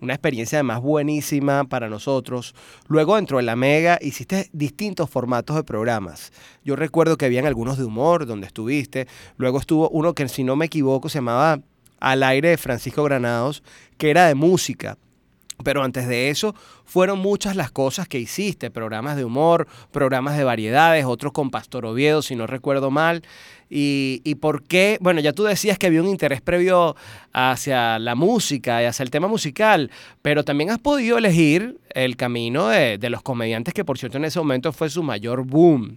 Una 0.00 0.14
experiencia 0.14 0.58
además 0.58 0.82
buenísima 0.82 1.64
para 1.64 1.88
nosotros. 1.88 2.54
Luego 2.88 3.16
dentro 3.16 3.38
de 3.38 3.44
la 3.44 3.56
Mega 3.56 3.98
hiciste 4.02 4.50
distintos 4.52 5.08
formatos 5.08 5.56
de 5.56 5.64
programas. 5.64 6.32
Yo 6.64 6.76
recuerdo 6.76 7.16
que 7.16 7.24
habían 7.24 7.46
algunos 7.46 7.78
de 7.78 7.84
humor 7.84 8.26
donde 8.26 8.46
estuviste. 8.46 9.06
Luego 9.38 9.58
estuvo 9.58 9.88
uno 9.88 10.14
que 10.14 10.28
si 10.28 10.44
no 10.44 10.56
me 10.56 10.66
equivoco 10.66 11.08
se 11.08 11.18
llamaba 11.18 11.60
al 12.04 12.22
aire 12.22 12.50
de 12.50 12.58
Francisco 12.58 13.02
Granados, 13.02 13.62
que 13.96 14.10
era 14.10 14.28
de 14.28 14.34
música. 14.34 14.98
Pero 15.62 15.82
antes 15.82 16.06
de 16.06 16.28
eso, 16.28 16.54
fueron 16.84 17.18
muchas 17.20 17.56
las 17.56 17.70
cosas 17.70 18.06
que 18.08 18.18
hiciste, 18.18 18.70
programas 18.70 19.16
de 19.16 19.24
humor, 19.24 19.66
programas 19.90 20.36
de 20.36 20.44
variedades, 20.44 21.06
otros 21.06 21.32
con 21.32 21.50
Pastor 21.50 21.86
Oviedo, 21.86 22.20
si 22.20 22.36
no 22.36 22.46
recuerdo 22.46 22.90
mal. 22.90 23.22
Y, 23.70 24.20
y, 24.24 24.34
por 24.34 24.64
qué, 24.64 24.98
bueno, 25.00 25.20
ya 25.20 25.32
tú 25.32 25.44
decías 25.44 25.78
que 25.78 25.86
había 25.86 26.02
un 26.02 26.08
interés 26.08 26.42
previo 26.42 26.94
hacia 27.32 27.98
la 27.98 28.14
música 28.14 28.82
y 28.82 28.84
hacia 28.84 29.02
el 29.02 29.10
tema 29.10 29.26
musical, 29.26 29.90
pero 30.20 30.44
también 30.44 30.70
has 30.70 30.78
podido 30.80 31.16
elegir 31.16 31.78
el 31.94 32.16
camino 32.16 32.68
de, 32.68 32.98
de 32.98 33.10
los 33.10 33.22
comediantes, 33.22 33.72
que 33.72 33.84
por 33.84 33.96
cierto 33.96 34.18
en 34.18 34.26
ese 34.26 34.38
momento 34.40 34.72
fue 34.72 34.90
su 34.90 35.02
mayor 35.02 35.44
boom 35.46 35.96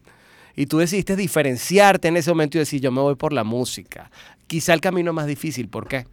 y 0.57 0.65
tú 0.65 0.79
decidiste 0.79 1.15
diferenciarte 1.15 2.07
en 2.07 2.17
ese 2.17 2.31
momento 2.31 2.57
y 2.57 2.59
decir, 2.59 2.81
yo 2.81 2.91
me 2.91 2.99
voy 2.99 3.15
por 3.15 3.31
la 3.31 3.43
música. 3.43 4.09
Quizá 4.47 4.73
el 4.73 4.81
camino 4.81 5.13
más 5.13 5.27
difícil, 5.27 5.69
¿por 5.69 5.87
qué? 5.87 6.05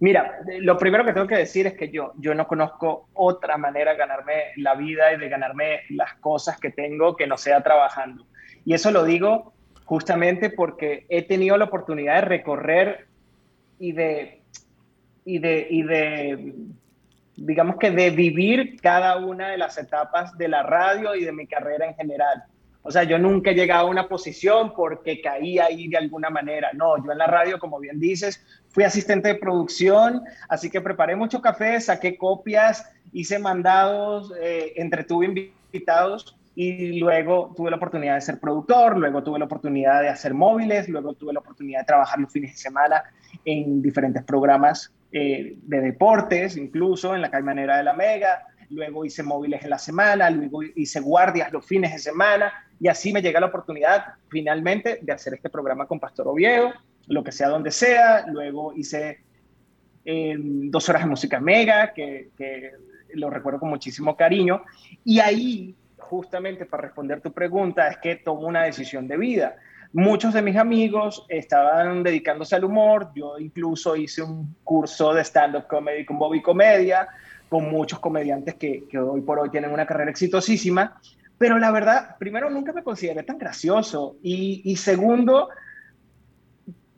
Mira, 0.00 0.40
lo 0.58 0.76
primero 0.76 1.04
que 1.04 1.12
tengo 1.12 1.28
que 1.28 1.36
decir 1.36 1.68
es 1.68 1.74
que 1.74 1.90
yo, 1.90 2.12
yo 2.18 2.34
no 2.34 2.48
conozco 2.48 3.08
otra 3.14 3.56
manera 3.56 3.92
de 3.92 3.98
ganarme 3.98 4.34
la 4.56 4.74
vida 4.74 5.12
y 5.12 5.18
de 5.18 5.28
ganarme 5.28 5.82
las 5.90 6.14
cosas 6.14 6.58
que 6.58 6.70
tengo 6.70 7.14
que 7.16 7.28
no 7.28 7.38
sea 7.38 7.62
trabajando. 7.62 8.26
Y 8.64 8.74
eso 8.74 8.90
lo 8.90 9.04
digo 9.04 9.52
justamente 9.84 10.50
porque 10.50 11.06
he 11.08 11.22
tenido 11.22 11.56
la 11.56 11.66
oportunidad 11.66 12.16
de 12.16 12.20
recorrer 12.22 13.06
y 13.78 13.92
de, 13.92 14.42
y 15.24 15.38
de, 15.38 15.66
y 15.70 15.82
de, 15.84 16.54
digamos 17.36 17.76
que 17.76 17.92
de 17.92 18.10
vivir 18.10 18.80
cada 18.80 19.18
una 19.18 19.50
de 19.50 19.58
las 19.58 19.78
etapas 19.78 20.36
de 20.36 20.48
la 20.48 20.64
radio 20.64 21.14
y 21.14 21.24
de 21.24 21.32
mi 21.32 21.46
carrera 21.46 21.86
en 21.86 21.94
general. 21.94 22.42
O 22.82 22.90
sea, 22.90 23.04
yo 23.04 23.18
nunca 23.18 23.50
he 23.50 23.54
llegado 23.54 23.86
a 23.86 23.90
una 23.90 24.08
posición 24.08 24.72
porque 24.74 25.20
caí 25.20 25.58
ahí 25.58 25.88
de 25.88 25.96
alguna 25.96 26.30
manera. 26.30 26.70
No, 26.72 27.02
yo 27.04 27.12
en 27.12 27.18
la 27.18 27.26
radio, 27.26 27.58
como 27.58 27.78
bien 27.80 27.98
dices, 28.00 28.42
fui 28.68 28.84
asistente 28.84 29.28
de 29.28 29.34
producción, 29.34 30.22
así 30.48 30.70
que 30.70 30.80
preparé 30.80 31.16
mucho 31.16 31.42
café, 31.42 31.80
saqué 31.80 32.16
copias, 32.16 32.90
hice 33.12 33.38
mandados, 33.38 34.32
eh, 34.40 34.72
entretuve 34.76 35.26
invitados 35.26 36.36
y 36.54 36.98
luego 36.98 37.52
tuve 37.56 37.70
la 37.70 37.76
oportunidad 37.76 38.14
de 38.14 38.20
ser 38.20 38.40
productor, 38.40 38.98
luego 38.98 39.22
tuve 39.22 39.38
la 39.38 39.44
oportunidad 39.44 40.02
de 40.02 40.08
hacer 40.08 40.34
móviles, 40.34 40.88
luego 40.88 41.14
tuve 41.14 41.32
la 41.32 41.40
oportunidad 41.40 41.80
de 41.80 41.86
trabajar 41.86 42.18
los 42.18 42.32
fines 42.32 42.50
de 42.52 42.56
semana 42.56 43.04
en 43.44 43.80
diferentes 43.80 44.24
programas 44.24 44.92
eh, 45.12 45.56
de 45.62 45.80
deportes, 45.80 46.56
incluso 46.56 47.14
en 47.14 47.22
la 47.22 47.30
Caimanera 47.30 47.76
de 47.76 47.84
la 47.84 47.92
Mega, 47.92 48.46
luego 48.70 49.04
hice 49.04 49.22
móviles 49.22 49.62
en 49.62 49.70
la 49.70 49.78
semana, 49.78 50.30
luego 50.30 50.62
hice 50.62 51.00
guardias 51.00 51.52
los 51.52 51.64
fines 51.64 51.92
de 51.92 51.98
semana 51.98 52.52
y 52.80 52.88
así 52.88 53.12
me 53.12 53.22
llega 53.22 53.40
la 53.40 53.46
oportunidad 53.46 54.04
finalmente 54.28 54.98
de 55.02 55.12
hacer 55.12 55.34
este 55.34 55.50
programa 55.50 55.86
con 55.86 55.98
Pastor 55.98 56.28
Oviedo, 56.28 56.72
lo 57.06 57.24
que 57.24 57.32
sea 57.32 57.48
donde 57.48 57.70
sea, 57.70 58.26
luego 58.26 58.72
hice 58.74 59.20
em, 60.04 60.70
dos 60.70 60.88
horas 60.88 61.02
de 61.02 61.08
música 61.08 61.40
mega, 61.40 61.92
que, 61.92 62.30
que 62.36 62.72
lo 63.14 63.30
recuerdo 63.30 63.60
con 63.60 63.70
muchísimo 63.70 64.16
cariño, 64.16 64.62
y 65.04 65.18
ahí 65.20 65.74
justamente 66.08 66.64
para 66.64 66.84
responder 66.84 67.20
tu 67.20 67.32
pregunta, 67.32 67.88
es 67.88 67.98
que 67.98 68.16
tomo 68.16 68.46
una 68.46 68.62
decisión 68.62 69.06
de 69.06 69.16
vida. 69.16 69.56
Muchos 69.92 70.34
de 70.34 70.42
mis 70.42 70.56
amigos 70.56 71.24
estaban 71.28 72.02
dedicándose 72.02 72.56
al 72.56 72.64
humor, 72.64 73.10
yo 73.14 73.38
incluso 73.38 73.96
hice 73.96 74.22
un 74.22 74.54
curso 74.64 75.14
de 75.14 75.22
stand-up 75.24 75.66
comedy 75.66 76.04
con 76.04 76.18
Bobby 76.18 76.42
Comedia, 76.42 77.08
con 77.48 77.70
muchos 77.70 77.98
comediantes 77.98 78.54
que, 78.54 78.84
que 78.88 78.98
hoy 78.98 79.20
por 79.22 79.38
hoy 79.38 79.50
tienen 79.50 79.72
una 79.72 79.86
carrera 79.86 80.10
exitosísima, 80.10 81.00
pero 81.38 81.58
la 81.58 81.70
verdad, 81.70 82.16
primero, 82.18 82.50
nunca 82.50 82.72
me 82.72 82.82
consideré 82.82 83.22
tan 83.22 83.38
gracioso. 83.38 84.16
Y, 84.22 84.62
y 84.64 84.76
segundo, 84.76 85.48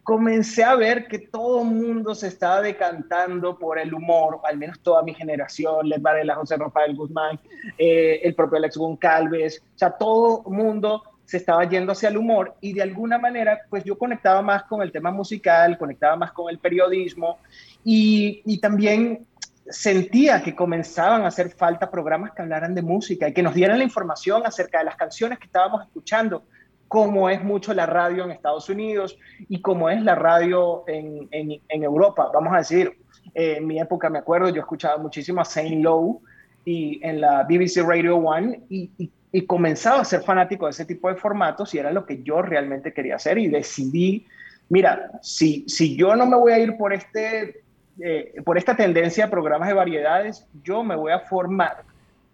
comencé 0.02 0.64
a 0.64 0.74
ver 0.74 1.06
que 1.06 1.18
todo 1.18 1.62
el 1.62 1.68
mundo 1.68 2.14
se 2.14 2.28
estaba 2.28 2.62
decantando 2.62 3.58
por 3.58 3.78
el 3.78 3.92
humor, 3.92 4.40
al 4.44 4.56
menos 4.56 4.80
toda 4.80 5.02
mi 5.02 5.14
generación, 5.14 5.88
Les 5.88 6.00
Varela, 6.00 6.34
José 6.34 6.56
Rafael 6.56 6.96
Guzmán, 6.96 7.38
eh, 7.76 8.20
el 8.24 8.34
propio 8.34 8.56
Alex 8.56 8.78
Goncalves, 8.78 9.62
o 9.74 9.78
sea, 9.78 9.90
todo 9.90 10.42
el 10.46 10.52
mundo 10.52 11.02
se 11.26 11.36
estaba 11.36 11.68
yendo 11.68 11.92
hacia 11.92 12.08
el 12.08 12.16
humor. 12.16 12.56
Y 12.60 12.72
de 12.72 12.82
alguna 12.82 13.18
manera, 13.18 13.60
pues 13.68 13.84
yo 13.84 13.96
conectaba 13.96 14.42
más 14.42 14.64
con 14.64 14.82
el 14.82 14.90
tema 14.90 15.12
musical, 15.12 15.78
conectaba 15.78 16.16
más 16.16 16.32
con 16.32 16.50
el 16.50 16.58
periodismo. 16.58 17.38
Y, 17.84 18.42
y 18.44 18.58
también 18.58 19.26
sentía 19.70 20.42
que 20.42 20.54
comenzaban 20.54 21.22
a 21.22 21.28
hacer 21.28 21.50
falta 21.50 21.90
programas 21.90 22.32
que 22.32 22.42
hablaran 22.42 22.74
de 22.74 22.82
música 22.82 23.28
y 23.28 23.32
que 23.32 23.42
nos 23.42 23.54
dieran 23.54 23.78
la 23.78 23.84
información 23.84 24.42
acerca 24.44 24.78
de 24.78 24.84
las 24.84 24.96
canciones 24.96 25.38
que 25.38 25.46
estábamos 25.46 25.82
escuchando, 25.82 26.44
como 26.88 27.30
es 27.30 27.42
mucho 27.42 27.72
la 27.72 27.86
radio 27.86 28.24
en 28.24 28.32
Estados 28.32 28.68
Unidos 28.68 29.16
y 29.48 29.60
como 29.60 29.88
es 29.88 30.02
la 30.02 30.16
radio 30.16 30.84
en, 30.88 31.28
en, 31.30 31.82
Europa. 31.82 32.30
Vamos 32.34 32.52
a 32.52 32.58
decir, 32.58 32.98
eh, 33.34 33.56
en 33.58 33.66
mi 33.66 33.80
época 33.80 34.10
me 34.10 34.18
acuerdo, 34.18 34.48
yo 34.48 34.60
escuchaba 34.60 34.98
muchísimo 34.98 35.40
a 35.40 35.44
Saint 35.44 35.82
Lowe 35.82 36.20
y 36.64 37.00
en 37.02 37.20
la 37.20 37.44
BBC 37.44 37.82
Radio 37.86 38.16
One 38.16 38.62
y, 38.68 38.90
y, 39.32 39.46
comenzaba 39.46 40.00
a 40.00 40.04
ser 40.04 40.22
fanático 40.22 40.66
de 40.66 40.72
ese 40.72 40.84
tipo 40.84 41.08
de 41.08 41.14
formatos 41.14 41.72
y 41.74 41.78
era 41.78 41.92
lo 41.92 42.04
que 42.04 42.22
yo 42.24 42.42
realmente 42.42 42.92
quería 42.92 43.14
hacer 43.14 43.38
y 43.38 43.46
decidí, 43.46 44.26
mira, 44.68 45.12
si, 45.22 45.64
si 45.68 45.96
yo 45.96 46.16
no 46.16 46.26
me 46.26 46.36
voy 46.36 46.52
a 46.52 46.58
ir 46.58 46.76
por, 46.76 46.92
este, 46.92 47.62
eh, 47.98 48.34
por 48.44 48.58
esta 48.58 48.76
tendencia 48.76 49.26
a 49.26 49.30
programas 49.30 49.68
de 49.68 49.74
variedades, 49.74 50.46
yo 50.62 50.82
me 50.82 50.96
voy 50.96 51.12
a 51.12 51.20
formar 51.20 51.84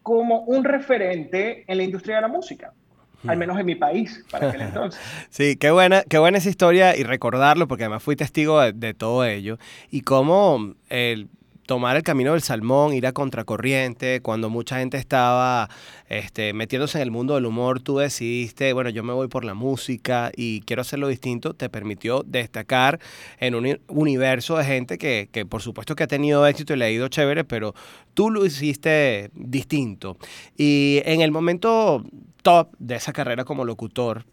como 0.03 0.41
un 0.43 0.65
referente 0.65 1.65
en 1.67 1.79
la 1.79 1.83
industria 1.83 2.17
de 2.17 2.23
la 2.23 2.29
música 2.29 2.73
al 3.27 3.37
menos 3.39 3.59
en 3.59 3.67
mi 3.67 3.75
país, 3.75 4.25
para 4.31 4.49
aquel 4.49 4.63
entonces. 4.63 5.01
sí, 5.31 5.57
qué 5.57 5.71
buena, 5.71 6.03
qué 6.09 6.19
buena 6.19 6.39
esa 6.39 6.49
historia 6.49 6.97
y 6.97 7.03
recordarlo, 7.03 7.67
porque 7.69 7.85
además 7.85 8.03
fui 8.03 8.17
testigo 8.17 8.61
de, 8.61 8.95
todo 8.95 9.25
ello, 9.25 9.59
y 9.91 10.03
cómo 10.03 10.75
el 10.89 11.29
tomar 11.67 11.97
el 11.97 12.03
camino 12.03 12.33
del 12.33 12.43
salmón, 12.43 12.95
ir 12.95 13.07
a 13.07 13.13
contracorriente, 13.13 14.21
cuando 14.21 14.49
mucha 14.49 14.79
gente 14.79 14.97
estaba 14.97 15.69
este, 16.09 16.53
metiéndose 16.53 16.99
en 16.99 17.03
el 17.03 17.11
mundo 17.11 17.35
del 17.35 17.45
humor, 17.45 17.81
tú 17.81 17.99
decidiste, 17.99 18.73
bueno, 18.73 18.91
yo 18.91 19.03
me 19.03 19.13
voy 19.13 19.29
por 19.29 19.45
la 19.45 19.55
música 19.55 20.31
y 20.35 20.61
quiero 20.61 20.83
hacerlo 20.83 21.09
distinto, 21.09 21.55
te 21.55 21.69
permitió 21.69 22.23
destacar 22.25 23.01
en 23.39 23.55
un 23.55 23.81
universo 23.89 24.57
de 24.57 24.65
gente 24.65 24.97
que, 24.97 25.29
que 25.31 25.45
por 25.45 25.61
supuesto 25.61 25.97
que 25.97 26.05
ha 26.05 26.09
tenido 26.09 26.47
éxito 26.47 26.75
y 26.75 26.77
le 26.77 26.85
ha 26.85 26.91
ido 26.91 27.09
chévere, 27.09 27.45
pero 27.45 27.75
tú 28.15 28.31
lo 28.31 28.47
hiciste 28.47 29.31
distinto. 29.35 30.17
Y 30.57 31.03
en 31.05 31.21
el 31.21 31.33
momento 31.33 32.05
top 32.43 32.69
de 32.79 32.95
esa 32.95 33.13
carrera 33.13 33.45
como 33.45 33.65
locutor, 33.65 34.25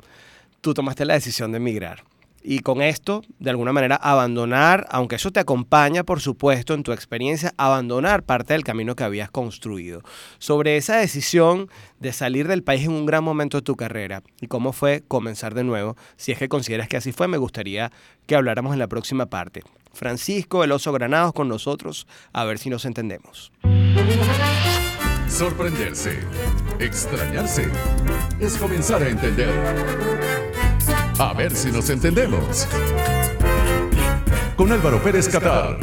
tú 0.62 0.74
tomaste 0.74 1.04
la 1.04 1.16
decisión 1.16 1.52
de 1.52 1.58
emigrar. 1.58 2.04
Y 2.44 2.60
con 2.60 2.82
esto, 2.82 3.24
de 3.40 3.50
alguna 3.50 3.72
manera, 3.72 3.96
abandonar, 3.96 4.86
aunque 4.90 5.16
eso 5.16 5.32
te 5.32 5.40
acompaña, 5.40 6.04
por 6.04 6.20
supuesto, 6.20 6.74
en 6.74 6.84
tu 6.84 6.92
experiencia, 6.92 7.54
abandonar 7.58 8.24
parte 8.24 8.54
del 8.54 8.66
camino 8.66 8.96
que 8.96 9.06
habías 9.06 9.32
construido. 9.32 10.02
Sobre 10.40 10.76
esa 10.76 10.98
decisión 10.98 11.70
de 12.00 12.12
salir 12.12 12.50
del 12.50 12.64
país 12.64 12.84
en 12.84 12.92
un 12.92 13.06
gran 13.06 13.24
momento 13.24 13.58
de 13.58 13.64
tu 13.64 13.78
carrera 13.78 14.24
y 14.42 14.48
cómo 14.48 14.74
fue 14.74 15.04
comenzar 15.08 15.54
de 15.54 15.64
nuevo, 15.64 15.96
si 16.18 16.34
es 16.34 16.38
que 16.38 16.50
consideras 16.50 16.90
que 16.90 16.98
así 16.98 17.14
fue, 17.14 17.30
me 17.30 17.38
gustaría 17.38 17.92
que 18.28 18.36
habláramos 18.36 18.74
en 18.74 18.80
la 18.80 18.88
próxima 18.88 19.28
parte. 19.28 19.64
Francisco, 19.94 20.64
el 20.64 20.72
oso 20.72 20.92
Granados, 20.92 21.34
con 21.34 21.48
nosotros, 21.48 22.08
a 22.34 22.44
ver 22.44 22.58
si 22.58 22.70
nos 22.70 22.84
entendemos. 22.86 23.54
Sorprenderse, 25.28 26.20
extrañarse, 26.80 27.68
es 28.40 28.58
comenzar 28.58 29.02
a 29.02 29.10
entender. 29.10 30.13
A 31.20 31.32
ver 31.34 31.56
si 31.56 31.72
nos 31.72 31.90
entendemos. 31.90 32.68
Con 34.56 34.72
Álvaro 34.72 35.02
Pérez 35.02 35.30
Catar. 35.30 35.78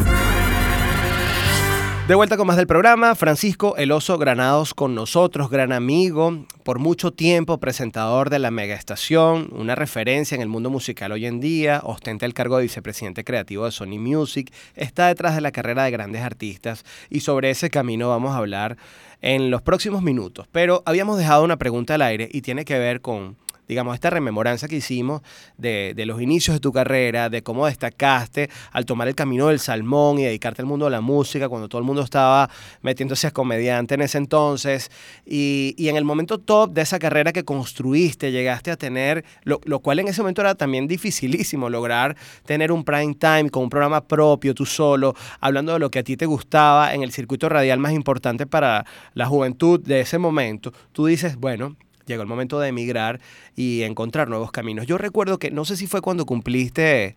De 2.08 2.16
vuelta 2.16 2.36
con 2.36 2.48
más 2.48 2.56
del 2.56 2.66
programa, 2.66 3.14
Francisco 3.14 3.76
El 3.76 3.92
Oso 3.92 4.18
Granados 4.18 4.74
con 4.74 4.96
nosotros, 4.96 5.48
gran 5.48 5.70
amigo, 5.70 6.44
por 6.64 6.80
mucho 6.80 7.12
tiempo 7.12 7.58
presentador 7.58 8.30
de 8.30 8.40
la 8.40 8.50
Mega 8.50 8.74
Estación, 8.74 9.48
una 9.52 9.76
referencia 9.76 10.34
en 10.34 10.40
el 10.40 10.48
mundo 10.48 10.70
musical 10.70 11.12
hoy 11.12 11.26
en 11.26 11.38
día, 11.38 11.80
ostenta 11.84 12.26
el 12.26 12.34
cargo 12.34 12.56
de 12.56 12.64
vicepresidente 12.64 13.22
creativo 13.22 13.64
de 13.64 13.70
Sony 13.70 14.00
Music, 14.00 14.52
está 14.74 15.06
detrás 15.06 15.36
de 15.36 15.40
la 15.40 15.52
carrera 15.52 15.84
de 15.84 15.92
grandes 15.92 16.22
artistas 16.22 16.84
y 17.10 17.20
sobre 17.20 17.50
ese 17.50 17.70
camino 17.70 18.08
vamos 18.08 18.32
a 18.32 18.38
hablar 18.38 18.76
en 19.22 19.52
los 19.52 19.62
próximos 19.62 20.02
minutos. 20.02 20.48
Pero 20.50 20.82
habíamos 20.86 21.16
dejado 21.16 21.44
una 21.44 21.58
pregunta 21.58 21.94
al 21.94 22.02
aire 22.02 22.28
y 22.32 22.42
tiene 22.42 22.64
que 22.64 22.80
ver 22.80 23.00
con 23.00 23.36
digamos, 23.70 23.94
esta 23.94 24.10
rememoranza 24.10 24.66
que 24.66 24.74
hicimos 24.74 25.22
de, 25.56 25.94
los 26.04 26.20
inicios 26.20 26.56
de 26.56 26.60
tu 26.60 26.72
carrera, 26.72 27.28
de 27.28 27.44
cómo 27.44 27.66
destacaste 27.66 28.50
al 28.72 28.84
tomar 28.84 29.06
el 29.06 29.14
camino 29.14 29.46
del 29.46 29.60
salmón 29.60 30.18
y 30.18 30.24
dedicarte 30.24 30.60
al 30.60 30.66
mundo 30.66 30.86
de 30.86 30.90
la 30.90 31.00
música, 31.00 31.48
cuando 31.48 31.68
todo 31.68 31.78
el 31.78 31.84
mundo 31.86 32.02
estaba 32.02 32.50
metiéndose 32.82 33.28
a 33.28 33.30
comediante 33.30 33.94
en 33.94 34.02
ese 34.02 34.18
entonces, 34.18 34.90
y, 35.24 35.76
en 35.88 35.94
el 35.94 36.04
momento 36.04 36.38
top 36.38 36.72
de 36.72 36.82
esa 36.82 36.98
carrera 36.98 37.32
que 37.32 37.44
construiste, 37.44 38.32
llegaste 38.32 38.72
a 38.72 38.76
tener, 38.76 39.24
lo, 39.44 39.60
lo, 39.64 39.78
cual 39.78 40.00
en 40.00 40.08
ese 40.08 40.20
momento 40.20 40.40
era 40.40 40.56
también 40.56 40.88
dificilísimo, 40.88 41.70
lograr 41.70 42.16
tener 42.44 42.72
un 42.72 42.82
prime 42.82 43.14
time 43.14 43.50
con 43.50 43.62
un 43.62 43.70
programa 43.70 44.00
propio, 44.00 44.52
tú 44.52 44.66
solo, 44.66 45.14
hablando 45.38 45.74
de 45.74 45.78
lo 45.78 45.92
que 45.92 46.00
a 46.00 46.02
ti 46.02 46.16
te 46.16 46.26
gustaba 46.26 46.92
en 46.92 47.04
el 47.04 47.12
circuito 47.12 47.48
radial 47.48 47.78
más 47.78 47.92
importante 47.92 48.48
para 48.48 48.84
la 49.14 49.26
juventud 49.26 49.78
de 49.78 50.00
ese 50.00 50.18
momento, 50.18 50.72
tú 50.92 51.06
dices, 51.06 51.36
bueno, 51.36 51.76
llegó 52.10 52.22
el 52.22 52.28
momento 52.28 52.60
de 52.60 52.68
emigrar 52.68 53.20
y 53.56 53.82
encontrar 53.82 54.28
nuevos 54.28 54.52
caminos. 54.52 54.86
Yo 54.86 54.98
recuerdo 54.98 55.38
que, 55.38 55.50
no 55.50 55.64
sé 55.64 55.76
si 55.76 55.86
fue 55.86 56.02
cuando 56.02 56.26
cumpliste 56.26 57.16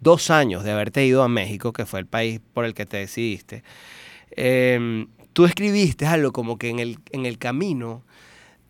dos 0.00 0.30
años 0.30 0.62
de 0.64 0.70
haberte 0.70 1.04
ido 1.04 1.22
a 1.22 1.28
México, 1.28 1.72
que 1.72 1.86
fue 1.86 2.00
el 2.00 2.06
país 2.06 2.40
por 2.52 2.64
el 2.64 2.74
que 2.74 2.86
te 2.86 2.98
decidiste, 2.98 3.64
em, 4.36 5.08
tú 5.32 5.46
escribiste 5.46 6.06
algo 6.06 6.32
como 6.32 6.58
que 6.58 6.68
en 6.68 6.78
el, 6.78 6.98
en 7.10 7.26
el 7.26 7.38
camino 7.38 8.02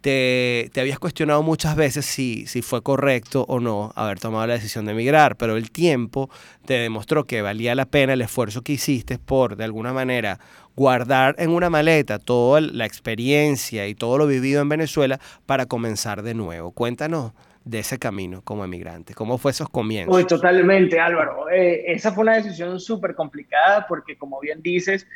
te, 0.00 0.68
te, 0.74 0.82
habías 0.82 0.98
cuestionado 0.98 1.42
muchas 1.42 1.76
veces 1.76 2.04
si, 2.04 2.46
si 2.46 2.60
fue 2.60 2.82
correcto 2.82 3.46
o 3.48 3.58
no 3.58 3.90
haber 3.96 4.20
tomado 4.20 4.46
la 4.46 4.52
decisión 4.52 4.84
de 4.84 4.92
emigrar, 4.92 5.36
pero 5.36 5.56
el 5.56 5.70
tiempo 5.70 6.28
te 6.66 6.74
demostró 6.74 7.24
que 7.24 7.40
valía 7.40 7.74
la 7.74 7.86
pena 7.86 8.12
el 8.12 8.20
esfuerzo 8.20 8.60
que 8.60 8.74
hiciste 8.74 9.18
por, 9.18 9.56
de 9.56 9.64
alguna 9.64 9.94
manera, 9.94 10.38
guardar 10.76 11.34
en 11.38 11.50
una 11.50 11.70
maleta 11.70 12.18
toda 12.18 12.60
la 12.60 12.86
experiencia 12.86 13.86
y 13.86 13.94
todo 13.94 14.18
lo 14.18 14.26
vivido 14.26 14.60
en 14.60 14.68
Venezuela 14.68 15.20
para 15.46 15.66
comenzar 15.66 16.22
de 16.22 16.34
nuevo. 16.34 16.72
Cuéntanos 16.72 17.32
de 17.64 17.78
ese 17.78 17.98
camino 17.98 18.42
como 18.42 18.64
emigrante? 18.64 19.14
¿Cómo 19.14 19.38
fue 19.38 19.50
esos 19.50 19.68
comienzos? 19.68 20.14
Uy, 20.14 20.26
totalmente, 20.26 21.00
Álvaro. 21.00 21.48
Eh, 21.50 21.92
esa 21.92 22.12
fue 22.12 22.22
una 22.22 22.34
decisión 22.34 22.78
súper 22.78 23.14
complicada 23.14 23.86
porque, 23.88 24.16
como 24.16 24.38
bien 24.40 24.60
dices, 24.62 25.06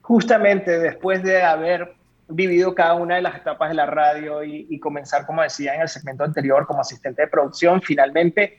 justamente 0.00 0.78
después 0.78 1.22
de 1.22 1.42
haber 1.42 1.94
vivido 2.28 2.74
cada 2.74 2.94
una 2.94 3.16
de 3.16 3.22
las 3.22 3.36
etapas 3.36 3.68
de 3.68 3.74
la 3.74 3.86
radio 3.86 4.42
y, 4.42 4.66
y 4.70 4.80
comenzar, 4.80 5.26
como 5.26 5.42
decía 5.42 5.74
en 5.74 5.82
el 5.82 5.88
segmento 5.88 6.24
anterior, 6.24 6.66
como 6.66 6.80
asistente 6.80 7.22
de 7.22 7.28
producción, 7.28 7.82
finalmente 7.82 8.58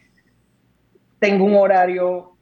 tengo 1.19 1.45
un 1.45 1.55
horario, 1.55 2.35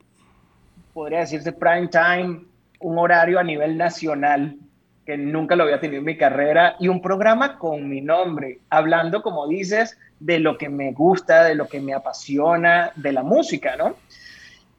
podría 0.93 1.19
decirse 1.19 1.53
prime 1.53 1.87
time, 1.87 2.41
un 2.81 2.97
horario 2.97 3.39
a 3.39 3.43
nivel 3.43 3.77
nacional 3.77 4.57
que 5.05 5.17
nunca 5.17 5.55
lo 5.55 5.63
había 5.63 5.79
tenido 5.79 5.99
en 5.99 6.05
mi 6.05 6.17
carrera 6.17 6.75
y 6.79 6.87
un 6.87 7.01
programa 7.01 7.57
con 7.57 7.89
mi 7.89 8.01
nombre, 8.01 8.59
hablando, 8.69 9.21
como 9.21 9.47
dices, 9.47 9.97
de 10.19 10.39
lo 10.39 10.57
que 10.57 10.69
me 10.69 10.91
gusta, 10.91 11.43
de 11.43 11.55
lo 11.55 11.67
que 11.67 11.81
me 11.81 11.93
apasiona, 11.93 12.91
de 12.95 13.11
la 13.11 13.23
música, 13.23 13.75
¿no? 13.75 13.95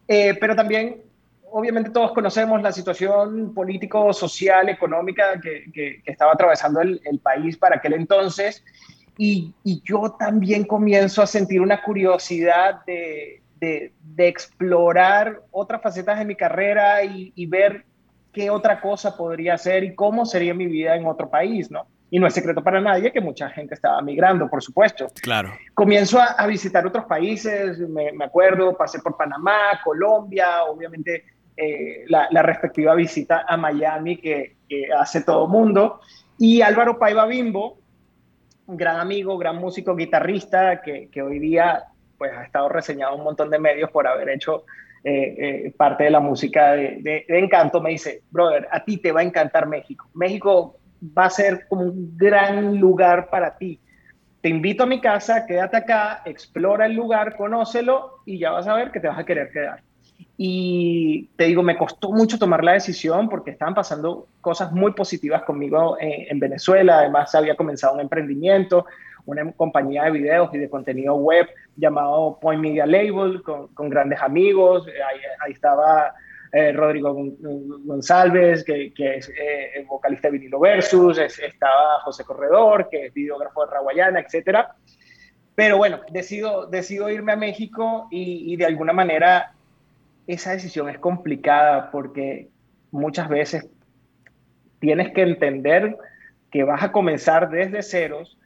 Eh, 0.06 0.36
pero 0.40 0.54
también, 0.54 1.02
obviamente 1.50 1.90
todos 1.90 2.12
conocemos 2.12 2.62
la 2.62 2.70
situación 2.70 3.52
político, 3.52 4.12
social, 4.12 4.68
económica 4.68 5.40
que, 5.40 6.00
estaba 6.04 6.32
atravesando 6.32 6.80
el, 6.80 7.00
país 7.22 7.56
para 7.56 7.76
aquel 7.76 7.94
entonces 7.94 8.64
y, 9.18 9.52
yo 9.84 10.16
también 10.18 10.64
comienzo 10.64 11.22
a 11.22 11.26
sentir 11.26 11.60
una 11.60 11.82
curiosidad 11.82 12.84
de, 12.86 13.42
de, 13.58 13.92
explorar 14.28 15.42
otras 15.50 15.82
facetas 15.82 16.18
de 16.18 16.24
mi 16.24 16.36
carrera 16.36 17.04
y, 17.04 17.32
y 17.34 17.46
ver 17.46 17.84
qué 18.32 18.50
otra 18.50 18.80
cosa 18.80 19.16
podría 19.16 19.54
hacer 19.54 19.84
y 19.84 19.94
cómo 19.94 20.24
sería 20.24 20.54
mi 20.54 20.66
vida 20.66 20.96
en 20.96 21.06
otro 21.06 21.28
país, 21.28 21.70
¿no? 21.70 21.86
Y 22.10 22.18
no 22.18 22.26
es 22.26 22.34
secreto 22.34 22.62
para 22.62 22.80
nadie 22.80 23.10
que 23.10 23.20
mucha 23.20 23.48
gente 23.48 23.74
estaba 23.74 24.00
migrando, 24.02 24.48
por 24.48 24.62
supuesto. 24.62 25.06
Claro. 25.22 25.50
Comienzo 25.72 26.20
a, 26.20 26.46
visitar 26.46 26.86
otros 26.86 27.06
países, 27.06 27.78
me, 27.78 28.12
acuerdo, 28.22 28.76
pasé 28.76 28.98
por 28.98 29.16
Panamá, 29.16 29.80
Colombia, 29.82 30.64
obviamente 30.64 31.24
eh, 31.56 32.04
la, 32.08 32.42
respectiva 32.42 32.94
visita 32.94 33.46
a 33.48 33.56
Miami 33.56 34.18
que, 34.18 34.56
hace 34.98 35.22
todo 35.22 35.48
mundo. 35.48 36.00
Y 36.38 36.60
Álvaro 36.60 36.98
Paiva 36.98 37.24
Bimbo, 37.24 37.78
gran 38.66 39.00
amigo, 39.00 39.38
gran 39.38 39.56
músico, 39.56 39.96
guitarrista, 39.96 40.82
que, 40.82 41.08
que 41.10 41.22
hoy 41.22 41.38
día 41.38 41.84
pues, 42.18 42.30
ha 42.32 42.44
estado 42.44 42.68
reseñado 42.68 43.16
un 43.16 43.24
montón 43.24 43.48
de 43.48 43.58
medios 43.58 43.90
por 43.90 44.06
haber 44.06 44.28
hecho 44.28 44.64
eh, 45.04 45.64
eh, 45.66 45.74
parte 45.76 46.04
de 46.04 46.10
la 46.10 46.20
música 46.20 46.72
de, 46.72 47.24
Encanto, 47.28 47.80
me 47.80 47.90
dice, 47.90 48.22
brother, 48.30 48.68
a 48.70 48.84
ti 48.84 48.98
te 48.98 49.10
va 49.10 49.20
a 49.20 49.24
encantar 49.24 49.66
México. 49.66 50.08
México 50.14 50.76
va 51.02 51.24
a 51.24 51.30
ser 51.30 51.66
como 51.68 51.82
un 51.82 52.16
gran 52.16 52.78
lugar 52.78 53.28
para 53.28 53.56
ti. 53.56 53.80
Te 54.40 54.48
invito 54.48 54.84
a 54.84 54.86
mi 54.86 55.00
casa, 55.00 55.44
quédate 55.46 55.76
acá, 55.76 56.22
explora 56.24 56.86
el 56.86 56.94
lugar, 56.94 57.36
conócelo 57.36 58.20
y 58.26 58.38
ya 58.38 58.50
vas 58.50 58.66
a 58.66 58.74
ver 58.74 58.92
que 58.92 59.00
te 59.00 59.08
vas 59.08 59.18
a 59.18 59.24
querer 59.24 59.50
quedar. 59.50 59.82
Y 60.36 61.28
te 61.36 61.44
digo, 61.44 61.62
me 61.62 61.76
costó 61.76 62.12
mucho 62.12 62.38
tomar 62.38 62.62
la 62.62 62.72
decisión 62.72 63.28
porque 63.28 63.50
estaban 63.50 63.74
pasando 63.74 64.28
cosas 64.40 64.72
muy 64.72 64.92
positivas 64.92 65.42
conmigo 65.42 65.96
en, 66.00 66.26
en 66.30 66.38
Venezuela. 66.38 66.98
Además, 66.98 67.34
había 67.34 67.56
comenzado 67.56 67.94
un 67.94 68.00
emprendimiento, 68.00 68.86
una 69.26 69.52
compañía 69.52 70.04
de 70.04 70.10
videos 70.10 70.52
y 70.52 70.58
de 70.58 70.68
contenido 70.68 71.14
web 71.14 71.46
llamado 71.76 72.38
Point 72.40 72.60
Media 72.60 72.86
Label, 72.86 73.42
con, 73.42 73.88
grandes 73.88 74.20
amigos. 74.20 74.86
Ahí, 74.86 75.20
ahí 75.40 75.52
estaba 75.52 76.14
eh, 76.52 76.72
Rodrigo 76.72 77.14
González, 77.14 78.64
que, 78.64 78.92
que 78.92 79.16
es 79.16 79.28
eh, 79.30 79.86
vocalista 79.88 80.28
de 80.28 80.32
Vinilo 80.32 80.60
Versus, 80.60 81.18
estaba 81.18 82.00
José 82.00 82.24
Corredor, 82.24 82.88
que 82.90 83.06
es 83.06 83.14
videógrafo 83.14 83.64
de 83.64 83.72
Raguayana, 83.72 84.20
etc. 84.20 84.66
Pero 85.54 85.78
bueno, 85.78 86.00
decido, 86.10 86.66
decido 86.66 87.08
irme 87.08 87.32
a 87.32 87.36
México 87.36 88.08
y, 88.10 88.52
y 88.52 88.56
de 88.56 88.66
alguna 88.66 88.92
manera 88.92 89.52
esa 90.26 90.52
decisión 90.52 90.88
es 90.88 90.98
complicada 90.98 91.90
porque 91.90 92.48
muchas 92.90 93.28
veces 93.28 93.68
tienes 94.78 95.12
que 95.12 95.22
entender 95.22 95.96
que 96.50 96.64
vas 96.64 96.82
a 96.82 96.92
comenzar 96.92 97.50
desde 97.50 97.82
ceros 97.82 98.38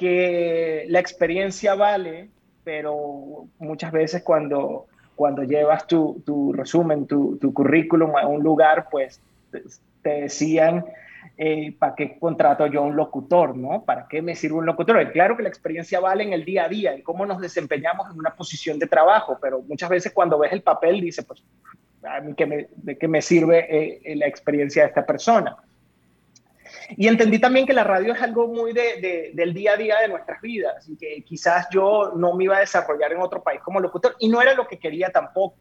que 0.00 0.86
la 0.88 0.98
experiencia 0.98 1.74
vale, 1.74 2.30
pero 2.64 3.48
muchas 3.58 3.92
veces 3.92 4.22
cuando, 4.22 4.86
cuando 5.14 5.42
llevas 5.42 5.86
tu, 5.86 6.22
tu 6.24 6.54
resumen, 6.54 7.06
tu, 7.06 7.36
tu, 7.36 7.52
currículum 7.52 8.16
a 8.16 8.26
un 8.26 8.42
lugar, 8.42 8.88
pues 8.90 9.20
te, 9.50 10.08
decían, 10.22 10.86
eh, 11.36 11.76
¿para 11.78 11.94
qué 11.94 12.18
contrato 12.18 12.66
yo 12.66 12.80
un 12.80 12.96
locutor? 12.96 13.54
¿no? 13.54 13.84
¿Para 13.84 14.08
qué 14.08 14.22
me 14.22 14.34
sirve 14.34 14.56
un 14.56 14.64
locutor? 14.64 15.02
Y 15.02 15.12
claro 15.12 15.36
que 15.36 15.42
la 15.42 15.50
experiencia 15.50 16.00
vale 16.00 16.24
en 16.24 16.32
el 16.32 16.46
día 16.46 16.64
a 16.64 16.68
día, 16.70 16.94
en 16.94 17.02
cómo 17.02 17.26
nos 17.26 17.38
desempeñamos 17.38 18.10
en 18.10 18.18
una 18.18 18.34
posición 18.34 18.78
de 18.78 18.86
trabajo, 18.86 19.36
pero 19.38 19.60
muchas 19.60 19.90
veces 19.90 20.14
cuando 20.14 20.38
ves 20.38 20.52
el 20.52 20.62
papel 20.62 21.02
dices, 21.02 21.26
pues, 21.26 21.44
¿a 22.04 22.22
mí 22.22 22.32
qué 22.34 22.46
me, 22.46 22.68
¿de 22.74 22.96
qué 22.96 23.06
me 23.06 23.20
sirve 23.20 23.66
eh, 23.68 24.16
la 24.16 24.26
experiencia 24.26 24.80
de 24.84 24.88
esta 24.88 25.04
persona? 25.04 25.58
Y 26.96 27.08
entendí 27.08 27.38
también 27.38 27.66
que 27.66 27.72
la 27.72 27.84
radio 27.84 28.12
es 28.12 28.22
algo 28.22 28.48
muy 28.48 28.72
de, 28.72 29.32
del 29.34 29.54
día 29.54 29.72
a 29.72 29.76
día 29.76 30.00
de 30.00 30.08
nuestras 30.08 30.40
vidas 30.40 30.88
y 30.88 30.96
que 30.96 31.22
quizás 31.24 31.68
yo 31.70 32.12
no 32.16 32.34
me 32.34 32.44
iba 32.44 32.56
a 32.56 32.60
desarrollar 32.60 33.12
en 33.12 33.20
otro 33.20 33.42
país 33.42 33.60
como 33.60 33.80
locutor 33.80 34.16
y 34.18 34.28
no 34.28 34.40
era 34.42 34.54
lo 34.54 34.66
que 34.66 34.78
quería 34.78 35.10
tampoco. 35.10 35.56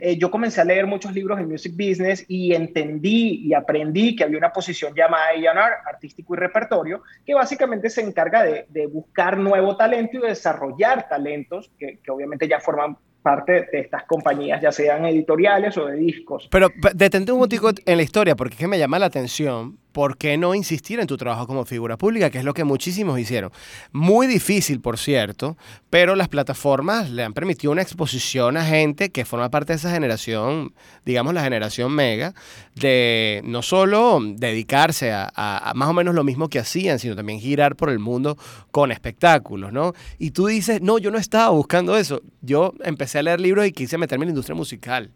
Eh, 0.00 0.16
yo 0.16 0.30
comencé 0.30 0.60
a 0.60 0.64
leer 0.64 0.86
muchos 0.86 1.12
libros 1.12 1.38
de 1.38 1.46
music 1.46 1.72
business 1.72 2.24
y 2.28 2.54
entendí 2.54 3.42
y 3.46 3.54
aprendí 3.54 4.16
que 4.16 4.24
había 4.24 4.38
una 4.38 4.52
posición 4.52 4.94
llamada 4.94 5.26
A&R, 5.26 5.74
artístico 5.86 6.34
y 6.34 6.38
repertorio, 6.38 7.02
que 7.24 7.34
básicamente 7.34 7.90
se 7.90 8.00
encarga 8.00 8.42
de, 8.42 8.66
de, 8.68 8.86
buscar 8.86 9.36
nuevo 9.36 9.76
talento 9.76 10.16
y 10.16 10.20
de 10.20 10.28
desarrollar 10.28 11.08
talentos 11.08 11.70
que, 11.78 11.98
que 12.02 12.10
obviamente 12.10 12.48
ya 12.48 12.60
forman 12.60 12.96
parte 13.22 13.68
de 13.72 13.80
estas 13.80 14.04
compañías, 14.04 14.60
ya 14.60 14.72
sean 14.72 15.06
editoriales 15.06 15.76
o 15.78 15.86
de 15.86 15.96
discos. 15.96 16.48
Pero 16.50 16.68
detente 16.94 17.32
un 17.32 17.38
motivo 17.38 17.70
en 17.86 17.96
la 17.96 18.02
historia, 18.02 18.34
porque 18.34 18.54
es 18.54 18.60
que 18.60 18.68
me 18.68 18.78
llama 18.78 18.98
la 18.98 19.06
atención, 19.06 19.78
¿por 19.92 20.16
qué 20.16 20.36
no 20.36 20.54
insistir 20.54 21.00
en 21.00 21.06
tu 21.06 21.16
trabajo 21.16 21.46
como 21.46 21.64
figura 21.64 21.96
pública? 21.96 22.30
Que 22.30 22.38
es 22.38 22.44
lo 22.44 22.54
que 22.54 22.64
muchísimos 22.64 23.18
hicieron. 23.18 23.52
Muy 23.92 24.26
difícil, 24.26 24.80
por 24.80 24.98
cierto, 24.98 25.56
pero 25.90 26.16
las 26.16 26.28
plataformas 26.28 27.10
le 27.10 27.22
han 27.22 27.34
permitido 27.34 27.72
una 27.72 27.82
exposición 27.82 28.56
a 28.56 28.64
gente 28.64 29.10
que 29.10 29.24
forma 29.24 29.50
parte 29.50 29.72
de 29.72 29.76
esa 29.76 29.90
generación, 29.90 30.74
digamos 31.04 31.34
la 31.34 31.42
generación 31.42 31.92
mega, 31.92 32.34
de 32.74 33.42
no 33.44 33.62
solo 33.62 34.20
dedicarse 34.22 35.12
a, 35.12 35.72
más 35.74 35.88
o 35.88 35.92
menos 35.92 36.14
lo 36.14 36.24
mismo 36.24 36.48
que 36.48 36.58
hacían, 36.58 36.98
sino 36.98 37.14
también 37.14 37.40
girar 37.40 37.76
por 37.76 37.90
el 37.90 37.98
mundo 37.98 38.36
con 38.70 38.90
espectáculos, 38.90 39.72
¿no? 39.72 39.92
Y 40.18 40.30
tú 40.30 40.46
dices, 40.46 40.80
no, 40.80 40.98
yo 40.98 41.10
no 41.10 41.18
estaba 41.18 41.50
buscando 41.50 41.96
eso. 41.96 42.22
Yo 42.40 42.74
empecé 42.84 43.18
a 43.18 43.22
leer 43.22 43.40
libros 43.40 43.66
y 43.66 43.72
quise 43.72 43.98
meterme 43.98 44.24
en 44.24 44.28
la 44.28 44.32
industria 44.32 44.54
musical. 44.54 45.10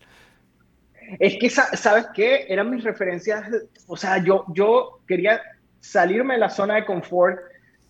Es 1.19 1.37
que, 1.39 1.51
¿sabes 1.51 2.07
qué? 2.15 2.47
Eran 2.49 2.71
mis 2.71 2.85
referencias, 2.85 3.45
o 3.87 3.97
sea, 3.97 4.19
yo, 4.19 4.45
yo 4.49 5.01
quería 5.07 5.41
salirme 5.81 6.35
de 6.35 6.41
la 6.41 6.51
zona 6.51 6.75
de 6.75 6.85
confort. 6.85 7.39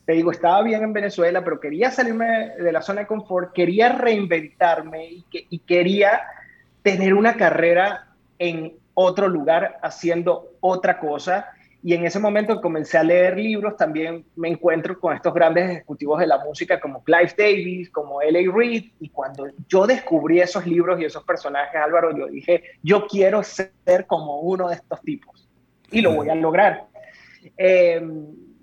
Te 0.04 0.12
digo, 0.12 0.30
estaba 0.30 0.62
bien 0.62 0.82
en 0.82 0.92
Venezuela, 0.92 1.42
pero 1.42 1.58
quería 1.58 1.90
salirme 1.90 2.50
de 2.56 2.72
la 2.72 2.82
zona 2.82 3.00
de 3.00 3.06
confort, 3.06 3.52
quería 3.52 3.90
reinventarme 3.90 5.06
y, 5.06 5.22
que, 5.30 5.46
y 5.50 5.58
quería 5.60 6.22
tener 6.82 7.14
una 7.14 7.36
carrera 7.36 8.06
en 8.38 8.74
otro 8.94 9.28
lugar 9.28 9.78
haciendo 9.82 10.52
otra 10.60 10.98
cosa 10.98 11.55
y 11.86 11.94
en 11.94 12.04
ese 12.04 12.18
momento 12.18 12.60
comencé 12.60 12.98
a 12.98 13.04
leer 13.04 13.38
libros, 13.38 13.76
también 13.76 14.24
me 14.34 14.48
encuentro 14.48 14.98
con 14.98 15.14
estos 15.14 15.32
grandes 15.32 15.70
ejecutivos 15.70 16.18
de 16.18 16.26
la 16.26 16.44
música 16.44 16.80
como 16.80 17.04
Clive 17.04 17.32
Davis, 17.38 17.90
como 17.90 18.20
L.A. 18.20 18.52
Reid, 18.52 18.86
y 18.98 19.08
cuando 19.08 19.46
yo 19.68 19.86
descubrí 19.86 20.40
esos 20.40 20.66
libros 20.66 21.00
y 21.00 21.04
esos 21.04 21.22
personajes, 21.22 21.80
Álvaro, 21.80 22.18
yo 22.18 22.26
dije, 22.26 22.64
yo 22.82 23.06
quiero 23.06 23.40
ser 23.44 23.70
como 24.08 24.40
uno 24.40 24.68
de 24.68 24.74
estos 24.74 25.00
tipos 25.02 25.48
y 25.92 26.00
lo 26.00 26.12
voy 26.12 26.28
a 26.28 26.34
lograr. 26.34 26.86
Eh, 27.56 28.02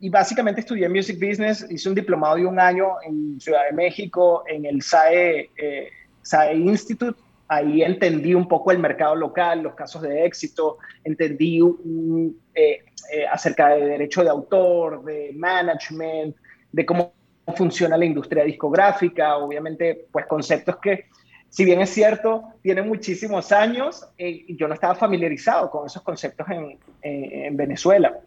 y 0.01 0.09
básicamente 0.09 0.59
estudié 0.59 0.89
Music 0.89 1.15
Business, 1.15 1.65
hice 1.71 1.87
un 1.87 1.95
diplomado 1.95 2.35
de 2.35 2.45
un 2.45 2.59
año 2.59 2.95
en 3.05 3.39
Ciudad 3.39 3.63
de 3.69 3.71
México, 3.71 4.43
en 4.49 4.65
el 4.65 4.81
SAE, 4.81 5.49
eh, 5.55 5.87
SAE 6.23 6.55
Institute, 6.55 7.17
ahí 7.47 7.83
entendí 7.83 8.33
un 8.33 8.49
poco 8.49 8.71
el 8.71 8.79
mercado 8.79 9.15
local, 9.15 9.63
los 9.63 9.75
casos 9.75 10.01
de 10.01 10.25
éxito, 10.25 10.77
entendí 11.05 11.61
un, 11.61 12.37
eh, 12.53 12.83
eh, 13.11 13.25
acerca 13.27 13.69
de 13.69 13.85
derecho 13.85 14.23
de 14.23 14.29
autor, 14.29 15.03
de 15.03 15.31
management, 15.35 16.35
de 16.71 16.85
cómo 16.85 17.13
funciona 17.55 17.97
la 17.97 18.05
industria 18.05 18.43
discográfica, 18.43 19.37
obviamente, 19.37 20.07
pues 20.11 20.25
conceptos 20.25 20.77
que, 20.77 21.05
si 21.49 21.65
bien 21.65 21.81
es 21.81 21.89
cierto, 21.89 22.43
tienen 22.61 22.87
muchísimos 22.87 23.51
años, 23.51 24.07
eh, 24.17 24.45
yo 24.49 24.67
no 24.67 24.73
estaba 24.73 24.95
familiarizado 24.95 25.69
con 25.69 25.85
esos 25.85 26.01
conceptos 26.01 26.47
en, 26.49 26.79
en 27.01 27.57
Venezuela. 27.57 28.19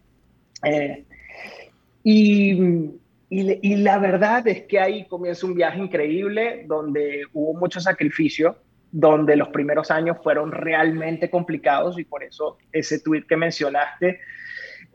Eh, 0.63 1.05
y, 2.03 2.93
y, 3.29 3.77
la 3.77 3.99
verdad 3.99 4.47
es 4.47 4.63
que 4.63 4.79
ahí 4.79 5.07
comienza 5.07 5.47
un 5.47 5.55
viaje 5.55 5.81
increíble 5.81 6.65
donde 6.67 7.25
hubo 7.33 7.59
mucho 7.59 7.81
sacrificio, 7.81 8.57
donde 8.93 9.35
los 9.35 9.49
primeros 9.49 9.91
años 9.91 10.19
fueron 10.23 10.53
realmente 10.53 11.29
complicados 11.29 11.99
y 11.99 12.05
por 12.05 12.23
eso 12.23 12.59
ese 12.73 13.01
tweet 13.01 13.25
que 13.29 13.37
mencionaste 13.37 14.21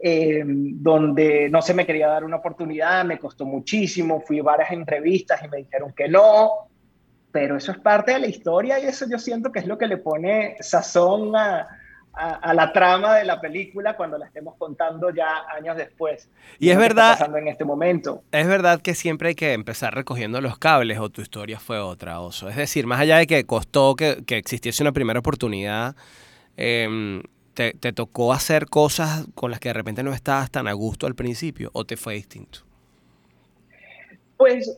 eh, 0.04 0.44
donde 0.46 1.50
no 1.50 1.62
se 1.62 1.74
me 1.74 1.86
quería 1.86 2.08
dar 2.08 2.24
una 2.24 2.38
oportunidad, 2.38 3.06
me 3.06 3.20
costó 3.20 3.46
muchísimo, 3.46 4.22
fui 4.22 4.40
a 4.40 4.44
varias 4.44 4.72
entrevistas 4.72 5.42
y 5.44 5.48
me 5.48 5.58
dijeron 5.58 5.94
que 5.94 6.08
no, 6.08 6.70
pero 7.32 7.58
eso 7.58 7.72
es 7.72 7.78
parte 7.78 8.14
de 8.14 8.20
la 8.20 8.28
historia 8.28 8.80
y 8.80 8.86
eso 8.86 9.06
yo 9.10 9.20
siento 9.20 9.52
que 9.52 9.60
es 9.60 9.68
lo 9.68 9.78
que 9.78 9.88
le 9.88 9.98
pone 9.98 10.58
sazón 10.60 11.36
a, 11.36 11.68
a, 12.14 12.30
a, 12.34 12.54
la 12.54 12.74
trama 12.74 13.16
de 13.16 13.26
la 13.26 13.40
película 13.40 13.96
cuando 13.96 14.18
la 14.18 14.26
estemos 14.26 14.56
contando 14.58 15.12
ya 15.12 15.46
años 15.56 15.78
después. 15.78 16.30
Y 16.58 16.72
es 16.72 16.78
verdad. 16.78 17.12
pasando 17.14 17.38
en 17.38 17.48
este 17.48 17.64
momento. 17.64 18.24
Es 18.32 18.48
verdad 18.48 18.82
que 18.82 18.96
siempre 18.96 19.30
hay 19.30 19.36
que 19.36 19.54
empezar 19.54 19.94
recogiendo 19.94 20.42
los 20.42 20.58
cables 20.58 21.00
o 21.00 21.10
tu 21.10 21.22
historia 21.22 21.60
fue 21.60 21.80
otra, 21.80 22.20
Oso. 22.22 22.50
Es 22.50 22.56
decir, 22.56 22.88
más 22.88 23.00
allá 23.00 23.18
de 23.18 23.28
que 23.28 23.46
costó 23.46 23.96
que, 23.96 24.24
que 24.26 24.38
existiese 24.38 24.82
una 24.82 24.92
primera 24.92 25.20
oportunidad, 25.20 25.96
eh, 26.58 27.22
te, 27.54 27.74
te, 27.74 27.94
tocó 27.94 28.34
hacer 28.34 28.68
cosas 28.68 29.26
con 29.36 29.52
las 29.52 29.60
que 29.60 29.70
de 29.70 29.74
repente 29.74 30.04
no 30.04 30.14
estabas 30.14 30.52
tan 30.52 30.68
a 30.68 30.74
gusto 30.74 31.08
al 31.08 31.16
principio 31.16 31.70
o 31.74 31.86
te 31.86 31.98
fue 31.98 32.16
distinto? 32.16 32.60
Pues 34.38 34.78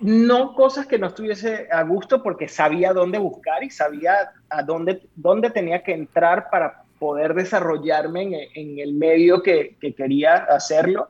no 0.00 0.54
cosas 0.54 0.86
que 0.86 0.98
no 0.98 1.06
estuviese 1.06 1.68
a 1.70 1.82
gusto 1.82 2.22
porque 2.22 2.48
sabía 2.48 2.92
dónde 2.92 3.18
buscar 3.18 3.62
y 3.62 3.70
sabía 3.70 4.32
a 4.50 4.62
dónde, 4.62 5.02
dónde 5.14 5.50
tenía 5.50 5.82
que 5.82 5.92
entrar 5.92 6.50
para 6.50 6.82
poder 6.98 7.34
desarrollarme 7.34 8.22
en, 8.22 8.34
en 8.54 8.78
el 8.78 8.94
medio 8.94 9.42
que, 9.42 9.76
que 9.80 9.94
quería 9.94 10.34
hacerlo. 10.34 11.08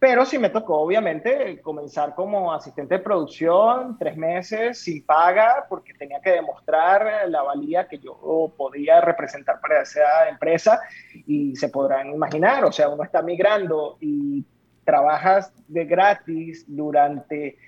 Pero 0.00 0.24
sí 0.24 0.38
me 0.38 0.48
tocó, 0.48 0.78
obviamente, 0.78 1.60
comenzar 1.60 2.14
como 2.14 2.54
asistente 2.54 2.94
de 2.96 3.04
producción, 3.04 3.98
tres 3.98 4.16
meses 4.16 4.78
sin 4.78 5.04
paga, 5.04 5.66
porque 5.68 5.92
tenía 5.92 6.22
que 6.22 6.30
demostrar 6.30 7.28
la 7.28 7.42
valía 7.42 7.86
que 7.86 7.98
yo 7.98 8.50
podía 8.56 9.02
representar 9.02 9.60
para 9.60 9.82
esa 9.82 10.26
empresa. 10.30 10.80
Y 11.26 11.54
se 11.54 11.68
podrán 11.68 12.08
imaginar, 12.14 12.64
o 12.64 12.72
sea, 12.72 12.88
uno 12.88 13.04
está 13.04 13.20
migrando 13.20 13.98
y 14.00 14.42
trabajas 14.84 15.52
de 15.68 15.84
gratis 15.84 16.64
durante 16.66 17.58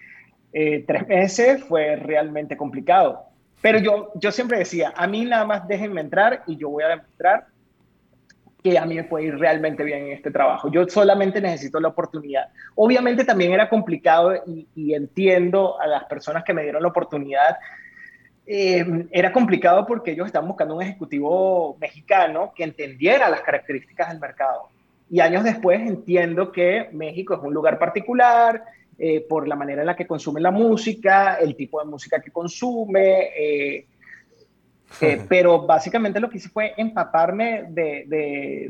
eh, 0.55 0.85
tres 0.87 1.07
meses, 1.07 1.62
fue 1.62 1.97
realmente 1.97 2.57
complicado. 2.57 3.27
Pero 3.61 3.79
yo, 3.79 4.11
yo 4.14 4.33
siempre 4.33 4.59
decía, 4.59 4.95
a 4.97 5.07
mí 5.07 5.27
nada 5.27 5.45
más 5.45 5.68
déjenme 5.68 6.01
entrar 6.01 6.42
y 6.47 6.57
yo 6.57 6.71
voy 6.71 6.83
a 6.83 6.88
demostrar 6.88 7.52
que 8.62 8.79
a 8.79 8.87
mí 8.87 8.94
me 8.94 9.05
puede 9.05 9.27
ir 9.27 9.38
realmente 9.38 9.83
bien 9.83 10.07
en 10.07 10.12
este 10.12 10.31
trabajo. 10.31 10.70
Yo 10.70 10.88
solamente 10.88 11.40
necesito 11.40 11.81
la 11.81 11.88
oportunidad. 11.88 12.48
Obviamente 12.77 13.25
también 13.25 13.53
era 13.53 13.68
complicado 13.68 14.35
y, 14.46 14.94
entiendo 14.94 15.81
a 15.81 15.87
las 15.87 16.05
personas 16.05 16.44
que 16.44 16.55
me 16.55 16.62
dieron 16.62 16.83
la 16.83 16.88
oportunidad. 16.88 17.59
Eh, 18.46 19.07
era 19.11 19.33
complicado 19.33 19.87
porque 19.87 20.12
ellos 20.12 20.27
estaban 20.27 20.48
buscando 20.48 20.77
un 20.77 20.83
ejecutivo 20.83 21.77
mexicano 21.81 22.53
que 22.55 22.64
entendiera 22.64 23.29
las 23.29 23.40
características 23.40 24.11
del 24.11 24.20
mercado. 24.20 24.68
Y 25.11 25.20
años 25.20 25.44
después 25.44 25.81
entiendo 25.81 26.53
que 26.53 26.88
México 26.92 27.35
es 27.35 27.40
un 27.42 27.53
lugar 27.53 27.79
particular, 27.79 28.62
eh, 28.98 29.25
por 29.29 29.48
la 29.48 29.57
manera 29.57 29.83
en 29.83 29.87
la 29.87 29.96
que 29.96 30.07
consume 30.07 30.40
la 30.40 30.51
música, 30.51 31.35
el 31.35 31.57
tipo 31.57 31.81
de 31.83 31.90
música 31.90 32.20
que 32.20 32.31
consume, 32.31 33.31
eh, 33.37 33.87
eh, 35.01 35.25
pero 35.29 35.67
básicamente 35.67 36.21
lo 36.21 36.29
que 36.29 36.39
hice 36.39 36.49
fue 36.49 36.75
empaparme 36.77 37.65
de, 37.69 38.05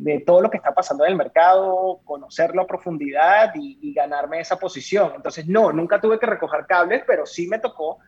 de, 0.00 0.22
todo 0.26 0.40
lo 0.40 0.50
que 0.50 0.56
está 0.56 0.72
pasando 0.72 1.04
en 1.04 1.12
el 1.12 1.16
mercado, 1.16 2.00
conocerlo 2.04 2.62
a 2.62 2.66
profundidad 2.66 3.52
y, 3.54 3.92
ganarme 3.92 4.40
esa 4.40 4.58
posición. 4.58 5.12
Entonces, 5.16 5.46
no, 5.46 5.72
nunca 5.72 6.00
tuve 6.00 6.18
que 6.18 6.26
recoger 6.26 6.64
cables, 6.66 7.02
pero 7.06 7.26
sí 7.26 7.46
me 7.46 7.58
tocó 7.58 7.98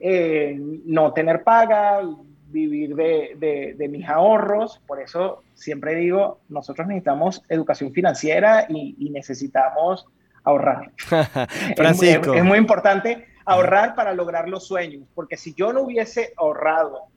eh, 0.00 0.56
no 0.86 1.12
tener 1.12 1.44
paga, 1.44 2.00
vivir 2.46 2.94
de, 2.94 3.74
de, 3.76 3.88
mis 3.88 4.08
ahorros. 4.08 4.80
Por 4.86 5.02
eso 5.02 5.42
siempre 5.52 5.94
digo, 5.96 6.40
nosotros 6.48 6.86
necesitamos 6.86 7.42
educación 7.48 7.92
financiera 7.92 8.66
y, 8.68 9.10
necesitamos 9.10 10.06
ahorrar. 10.44 10.92
Francisco. 11.76 12.32
es 12.32 12.44
muy 12.44 12.58
importante 12.58 13.26
ahorrar 13.44 13.94
para 13.94 14.14
lograr 14.14 14.48
los 14.48 14.66
sueños, 14.66 15.06
porque 15.14 15.36
si 15.36 15.52
yo 15.54 15.72
no 15.72 15.82
hubiese 15.82 16.32
ahorrado 16.36 17.08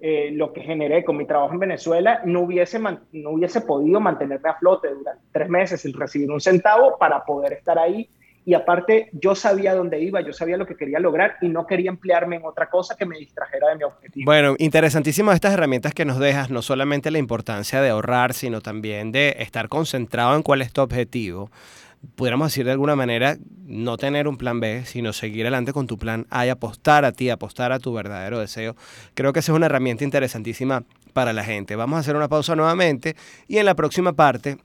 eh, 0.00 0.30
lo 0.32 0.52
que 0.52 0.60
generé 0.60 1.04
con 1.04 1.16
mi 1.16 1.26
trabajo 1.26 1.52
en 1.52 1.58
Venezuela, 1.58 2.20
no 2.24 2.42
hubiese, 2.42 2.78
no 2.78 3.30
hubiese 3.30 3.60
podido 3.62 3.98
mantenerme 3.98 4.48
a 4.48 4.54
flote 4.54 4.88
durante 4.94 5.22
tres 5.32 5.48
meses 5.48 5.80
sin 5.80 5.92
recibir 5.92 6.30
un 6.30 6.40
centavo 6.40 6.96
para 6.98 7.24
poder 7.24 7.54
estar 7.54 7.78
ahí. 7.78 8.08
Y 8.44 8.54
aparte, 8.54 9.10
yo 9.12 9.34
sabía 9.34 9.74
dónde 9.74 10.00
iba, 10.00 10.20
yo 10.22 10.32
sabía 10.32 10.56
lo 10.56 10.66
que 10.66 10.76
quería 10.76 11.00
lograr 11.00 11.34
y 11.42 11.48
no 11.48 11.66
quería 11.66 11.90
emplearme 11.90 12.36
en 12.36 12.44
otra 12.46 12.70
cosa 12.70 12.96
que 12.96 13.04
me 13.04 13.18
distrajera 13.18 13.68
de 13.68 13.76
mi 13.76 13.84
objetivo. 13.84 14.24
Bueno, 14.24 14.54
interesantísimas 14.58 15.34
estas 15.34 15.52
herramientas 15.52 15.92
que 15.92 16.06
nos 16.06 16.18
dejas, 16.18 16.48
no 16.48 16.62
solamente 16.62 17.10
la 17.10 17.18
importancia 17.18 17.82
de 17.82 17.90
ahorrar, 17.90 18.32
sino 18.32 18.60
también 18.62 19.12
de 19.12 19.36
estar 19.40 19.68
concentrado 19.68 20.34
en 20.34 20.42
cuál 20.42 20.62
es 20.62 20.72
tu 20.72 20.80
objetivo 20.80 21.50
pudiéramos 22.14 22.48
decir 22.48 22.64
de 22.64 22.72
alguna 22.72 22.96
manera, 22.96 23.36
no 23.66 23.96
tener 23.96 24.28
un 24.28 24.36
plan 24.38 24.60
B, 24.60 24.84
sino 24.86 25.12
seguir 25.12 25.42
adelante 25.42 25.72
con 25.72 25.86
tu 25.86 25.98
plan 25.98 26.26
A 26.30 26.46
y 26.46 26.48
apostar 26.48 27.04
a 27.04 27.12
ti, 27.12 27.30
apostar 27.30 27.72
a 27.72 27.78
tu 27.78 27.92
verdadero 27.92 28.38
deseo. 28.38 28.76
Creo 29.14 29.32
que 29.32 29.40
esa 29.40 29.52
es 29.52 29.56
una 29.56 29.66
herramienta 29.66 30.04
interesantísima 30.04 30.84
para 31.12 31.32
la 31.32 31.44
gente. 31.44 31.76
Vamos 31.76 31.96
a 31.96 32.00
hacer 32.00 32.16
una 32.16 32.28
pausa 32.28 32.56
nuevamente 32.56 33.16
y 33.46 33.58
en 33.58 33.66
la 33.66 33.74
próxima 33.74 34.12
parte 34.14 34.58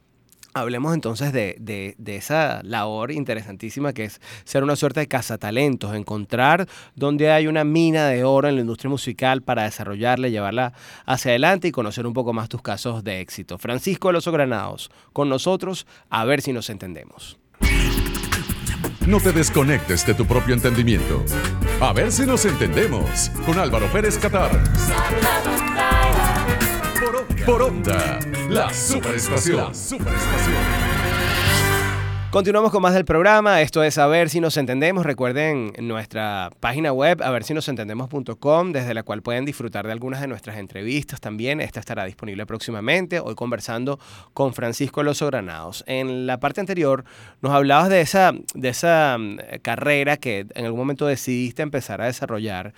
Hablemos 0.54 0.94
entonces 0.94 1.32
de, 1.32 1.56
de, 1.58 2.16
esa 2.16 2.62
labor 2.62 3.10
interesantísima 3.10 3.92
que 3.92 4.04
es 4.04 4.20
ser 4.44 4.62
una 4.62 4.76
suerte 4.76 5.00
de 5.00 5.08
cazatalentos, 5.08 5.94
encontrar 5.96 6.68
donde 6.94 7.32
hay 7.32 7.48
una 7.48 7.64
mina 7.64 8.06
de 8.06 8.22
oro 8.22 8.48
en 8.48 8.54
la 8.54 8.60
industria 8.60 8.88
musical 8.88 9.42
para 9.42 9.64
desarrollarla, 9.64 10.28
llevarla 10.28 10.72
hacia 11.06 11.32
adelante 11.32 11.68
y 11.68 11.72
conocer 11.72 12.06
un 12.06 12.12
poco 12.12 12.32
más 12.32 12.48
tus 12.48 12.62
casos 12.62 13.02
de 13.02 13.20
éxito. 13.20 13.58
Francisco 13.58 14.08
Alonso 14.08 14.30
Granados, 14.30 14.90
con 15.12 15.28
nosotros, 15.28 15.88
a 16.08 16.24
ver 16.24 16.40
si 16.40 16.52
nos 16.52 16.70
entendemos. 16.70 17.36
No 19.06 19.20
te 19.20 19.32
desconectes 19.32 20.06
de 20.06 20.14
tu 20.14 20.24
propio 20.24 20.54
entendimiento. 20.54 21.24
A 21.80 21.92
ver 21.92 22.10
si 22.10 22.24
nos 22.24 22.44
entendemos 22.46 23.30
con 23.44 23.58
Álvaro 23.58 23.86
Pérez 23.92 24.18
Catar. 24.18 24.62
Por 27.44 27.60
onda, 27.60 28.18
la 28.54 28.72
superestación. 28.72 29.72
Continuamos 32.30 32.70
con 32.70 32.82
más 32.82 32.94
del 32.94 33.04
programa. 33.04 33.60
Esto 33.62 33.82
es 33.82 33.98
A 33.98 34.06
ver 34.06 34.30
si 34.30 34.40
nos 34.40 34.56
entendemos. 34.56 35.04
Recuerden 35.04 35.72
nuestra 35.80 36.50
página 36.60 36.92
web, 36.92 37.20
a 37.22 37.30
ver 37.30 37.42
si 37.42 37.52
nos 37.52 37.68
entendemos.com, 37.68 38.72
desde 38.72 38.94
la 38.94 39.02
cual 39.02 39.22
pueden 39.22 39.44
disfrutar 39.44 39.86
de 39.86 39.92
algunas 39.92 40.20
de 40.20 40.28
nuestras 40.28 40.56
entrevistas 40.58 41.20
también. 41.20 41.60
Esta 41.60 41.80
estará 41.80 42.04
disponible 42.04 42.46
próximamente. 42.46 43.18
Hoy 43.18 43.34
conversando 43.34 43.98
con 44.34 44.54
Francisco 44.54 45.02
Loso 45.02 45.26
Granados. 45.26 45.82
En 45.88 46.28
la 46.28 46.38
parte 46.38 46.60
anterior 46.60 47.04
nos 47.42 47.52
hablabas 47.52 47.88
de 47.88 48.02
esa, 48.02 48.32
de 48.54 48.68
esa 48.68 49.16
mm, 49.18 49.38
carrera 49.62 50.16
que 50.16 50.46
en 50.54 50.64
algún 50.64 50.78
momento 50.78 51.06
decidiste 51.06 51.62
empezar 51.62 52.00
a 52.00 52.06
desarrollar. 52.06 52.72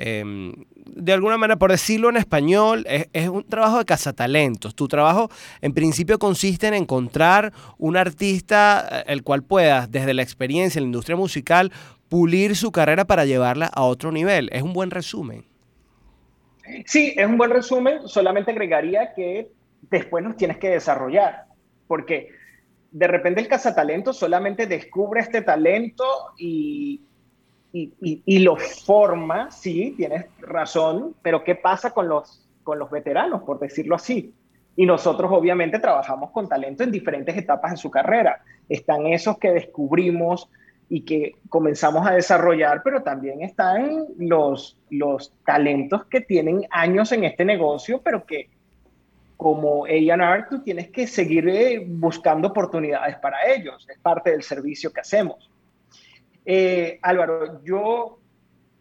Em, 0.00 0.52
de 0.76 1.12
alguna 1.12 1.36
manera, 1.36 1.58
por 1.58 1.72
decirlo 1.72 2.08
en 2.08 2.16
español, 2.16 2.86
es, 2.88 3.28
un 3.28 3.42
trabajo 3.44 3.78
de 3.78 3.84
cazatalentos. 3.84 4.74
Tu 4.76 4.86
trabajo, 4.86 5.28
en 5.60 5.74
principio, 5.74 6.20
consiste 6.20 6.68
en 6.68 6.74
encontrar 6.74 7.52
un 7.78 7.96
artista 7.96 8.88
eh, 8.90 9.04
el 9.08 9.24
cual 9.24 9.42
pueda, 9.42 9.88
desde 9.88 10.14
la 10.14 10.22
experiencia 10.22 10.78
en 10.78 10.84
la 10.84 10.88
industria 10.88 11.16
musical, 11.16 11.72
pulir 12.08 12.54
su 12.54 12.70
carrera 12.70 13.06
para 13.06 13.24
llevarla 13.24 13.66
a 13.66 13.82
otro 13.82 14.12
nivel. 14.12 14.48
Es 14.52 14.62
un 14.62 14.72
buen 14.72 14.90
resumen. 14.90 15.44
Sí, 16.86 17.14
es 17.16 17.26
un 17.26 17.36
buen 17.36 17.50
resumen. 17.50 18.06
Solamente 18.06 18.52
agregaría 18.52 19.12
que 19.14 19.50
después 19.90 20.22
nos 20.22 20.36
tienes 20.36 20.58
que 20.58 20.68
desarrollar, 20.68 21.46
porque 21.88 22.30
de 22.90 23.06
repente 23.06 23.40
el 23.40 23.48
cazatalento 23.48 24.12
solamente 24.12 24.66
descubre 24.66 25.20
este 25.20 25.42
talento 25.42 26.04
y, 26.38 27.02
y, 27.72 28.38
lo 28.38 28.56
forma, 28.56 29.50
sí, 29.50 29.94
tienes 29.96 30.26
razón, 30.40 31.14
pero 31.22 31.44
¿qué 31.44 31.54
pasa 31.54 31.92
con 31.92 32.08
los, 32.08 32.48
con 32.62 32.78
los 32.78 32.90
veteranos, 32.90 33.42
por 33.42 33.58
decirlo 33.58 33.96
así? 33.96 34.32
Y 34.74 34.86
nosotros 34.86 35.30
obviamente 35.32 35.78
trabajamos 35.78 36.30
con 36.30 36.48
talento 36.48 36.82
en 36.82 36.90
diferentes 36.90 37.36
etapas 37.36 37.72
de 37.72 37.76
su 37.76 37.90
carrera. 37.90 38.42
Están 38.68 39.06
esos 39.06 39.38
que 39.38 39.50
descubrimos 39.50 40.48
y 40.88 41.02
que 41.02 41.36
comenzamos 41.48 42.06
a 42.06 42.12
desarrollar, 42.12 42.82
pero 42.82 43.02
también 43.02 43.42
están 43.42 44.06
los, 44.18 44.78
los 44.88 45.34
talentos 45.44 46.06
que 46.06 46.20
tienen 46.20 46.66
años 46.70 47.12
en 47.12 47.24
este 47.24 47.44
negocio, 47.44 48.00
pero 48.02 48.24
que 48.24 48.48
como 49.36 49.84
A&R 49.84 50.46
tú 50.50 50.62
tienes 50.62 50.90
que 50.90 51.06
seguir 51.06 51.48
eh, 51.48 51.84
buscando 51.86 52.48
oportunidades 52.48 53.16
para 53.18 53.36
ellos. 53.46 53.86
Es 53.88 53.98
parte 53.98 54.30
del 54.30 54.42
servicio 54.42 54.92
que 54.92 55.00
hacemos. 55.00 55.50
Eh, 56.50 56.98
Álvaro, 57.02 57.62
yo 57.62 58.20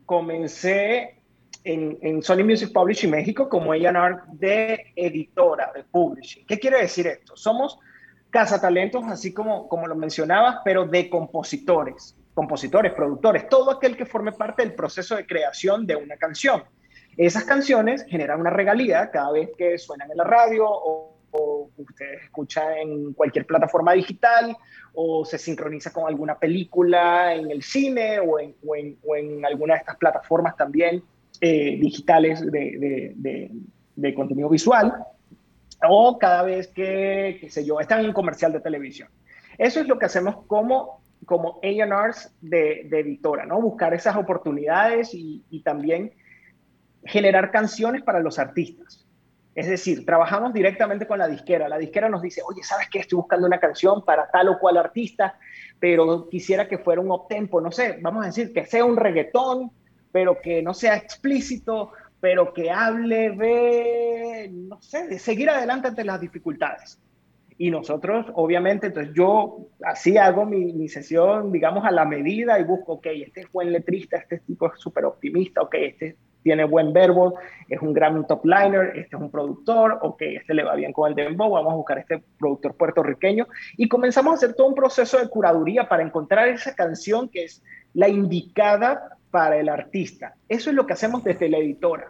comencé 0.06 1.20
en, 1.66 2.24
Sony 2.24 2.46
Music 2.46 2.72
Publishing 2.72 3.12
México 3.12 3.50
como 3.50 3.74
A&R 3.74 4.20
de 4.32 4.94
editora, 4.96 5.74
de 5.76 5.84
publishing. 5.84 6.46
¿Qué 6.46 6.58
quiere 6.60 6.80
decir 6.80 7.08
esto? 7.08 7.36
Somos 7.36 7.78
cazatalentos, 8.30 9.04
así 9.08 9.34
como, 9.34 9.68
como 9.68 9.86
lo 9.86 9.98
mencionabas, 9.98 10.60
pero 10.64 10.86
de 10.86 11.10
compositores, 11.10 12.16
compositores, 12.34 12.94
productores, 12.94 13.50
todo 13.50 13.72
aquel 13.72 13.98
que 13.98 14.06
forme 14.06 14.32
parte 14.32 14.64
del 14.64 14.74
proceso 14.74 15.18
de 15.18 15.28
creación 15.28 15.86
de 15.86 15.98
una 15.98 16.16
canción. 16.16 16.64
Esas 17.18 17.44
canciones 17.44 18.06
generan 18.06 18.40
una 18.40 18.50
regalía 18.50 19.12
cada 19.12 19.34
vez 19.34 19.50
que 19.58 19.78
suenan 19.78 20.10
en 20.10 20.16
la 20.16 20.24
radio 20.24 20.66
o 20.70 21.18
o 21.32 21.67
ustedes 21.78 22.24
escuchan 22.24 22.74
en 22.78 23.14
cualquier 23.14 23.46
plataforma 23.46 23.94
digital 23.94 24.56
o 24.94 25.26
se 25.26 25.38
sincroniza 25.38 25.92
con 25.92 26.08
alguna 26.08 26.38
película 26.38 27.34
en 27.34 27.52
el 27.52 27.62
cine 27.62 28.20
o 28.20 28.40
en, 28.40 28.56
o 28.64 29.16
alguna 29.46 29.76
de 29.76 29.80
estas 29.80 29.98
plataformas 29.98 30.56
también 30.56 31.04
eh, 31.42 31.78
digitales 31.80 32.42
de, 32.42 33.14
de, 33.16 33.52
de, 33.96 34.14
contenido 34.14 34.50
visual 34.50 34.94
o 35.88 36.18
cada 36.18 36.44
vez 36.44 36.68
que, 36.68 37.38
qué 37.40 37.50
sé 37.50 37.64
yo, 37.64 37.80
están 37.80 38.00
en 38.00 38.08
un 38.08 38.14
comercial 38.14 38.52
de 38.52 38.60
televisión. 38.60 39.10
Eso 39.58 39.80
es 39.80 39.88
lo 39.88 40.00
que 40.00 40.06
hacemos 40.06 40.46
como, 40.48 41.02
como 41.26 41.60
A&Rs 41.62 42.34
de, 42.42 42.88
editora, 42.92 43.46
¿no? 43.46 43.62
Buscar 43.62 43.94
esas 43.94 44.16
oportunidades 44.16 45.12
y 45.14 45.62
también 45.64 46.14
generar 47.08 47.52
canciones 47.52 48.04
para 48.04 48.20
los 48.20 48.40
artistas. 48.40 49.07
Es 49.58 49.66
decir, 49.66 50.06
trabajamos 50.06 50.54
directamente 50.54 51.08
con 51.08 51.18
la 51.18 51.28
disquera. 51.28 51.68
La 51.68 51.80
disquera 51.80 52.08
nos 52.10 52.22
dice, 52.22 52.44
oye, 52.48 52.62
¿sabes 52.62 52.90
qué? 52.92 53.00
Estoy 53.00 53.18
buscando 53.18 53.48
una 53.48 53.60
canción 53.60 54.06
para 54.06 54.30
tal 54.30 54.50
o 54.50 54.60
cual 54.60 54.78
artista, 54.78 55.40
pero 55.80 56.30
quisiera 56.30 56.68
que 56.68 56.78
fuera 56.78 57.02
un 57.02 57.10
optempo, 57.10 57.60
no 57.60 57.72
sé, 57.72 57.98
vamos 58.00 58.24
a 58.24 58.28
decir 58.28 58.54
que 58.54 58.68
sea 58.68 58.86
un 58.86 58.96
reggaetón, 58.96 59.72
pero 60.12 60.40
que 60.40 60.62
no 60.62 60.76
sea 60.76 60.96
explícito, 60.96 61.92
pero 62.20 62.54
que 62.54 62.70
hable 62.70 63.32
de, 63.32 64.52
no 64.54 64.80
sé, 64.80 65.08
de 65.08 65.18
seguir 65.18 65.50
adelante 65.50 65.88
ante 65.88 66.04
las 66.04 66.22
dificultades. 66.22 67.00
Y 67.58 67.72
nosotros, 67.72 68.28
obviamente, 68.36 68.88
entonces 68.88 69.12
yo 69.16 69.70
así 69.84 70.20
hago 70.20 70.46
mi, 70.46 70.88
sesión, 70.88 71.52
digamos, 71.52 71.84
a 71.84 71.90
la 71.90 72.06
medida 72.06 72.60
y 72.60 72.64
busco, 72.64 72.94
ok, 72.94 73.08
este 73.26 73.42
es 73.42 73.52
buen 73.52 73.72
letrista, 73.72 74.18
este 74.18 74.38
tipo 74.38 74.72
es 74.72 74.80
súper 74.80 75.06
optimista, 75.06 75.64
ok, 75.64 75.74
este 75.80 76.16
tiene 76.44 76.64
buen 76.64 76.94
verbo, 76.94 77.36
es 77.68 77.82
un 77.82 77.94
gran 77.94 78.26
top 78.28 78.46
liner, 78.46 78.94
este 78.96 79.16
es 79.16 79.22
un 79.22 79.30
productor, 79.30 80.00
ok, 80.02 80.22
este 80.22 80.54
le 80.54 80.64
va 80.64 80.76
bien 80.76 80.94
con 80.94 81.10
el 81.10 81.16
dembow, 81.16 81.52
vamos 81.52 81.74
a 81.74 81.76
buscar 81.76 81.98
este 82.00 82.24
productor 82.40 82.76
puertorriqueño 82.76 83.48
y 83.76 83.88
comenzamos 83.88 84.32
a 84.32 84.36
hacer 84.36 84.56
todo 84.56 84.68
un 84.68 84.76
proceso 84.76 85.18
de 85.20 85.28
curaduría 85.28 85.90
para 85.90 86.04
encontrar 86.04 86.48
esa 86.48 86.74
canción 86.76 87.28
que 87.30 87.46
es 87.46 87.64
la 87.94 88.08
indicada 88.08 89.18
para 89.32 89.58
el 89.58 89.70
artista. 89.70 90.36
Eso 90.48 90.70
es 90.70 90.76
lo 90.76 90.86
que 90.86 90.94
hacemos 90.94 91.24
desde 91.24 91.50
la 91.50 91.58
editora. 91.58 92.08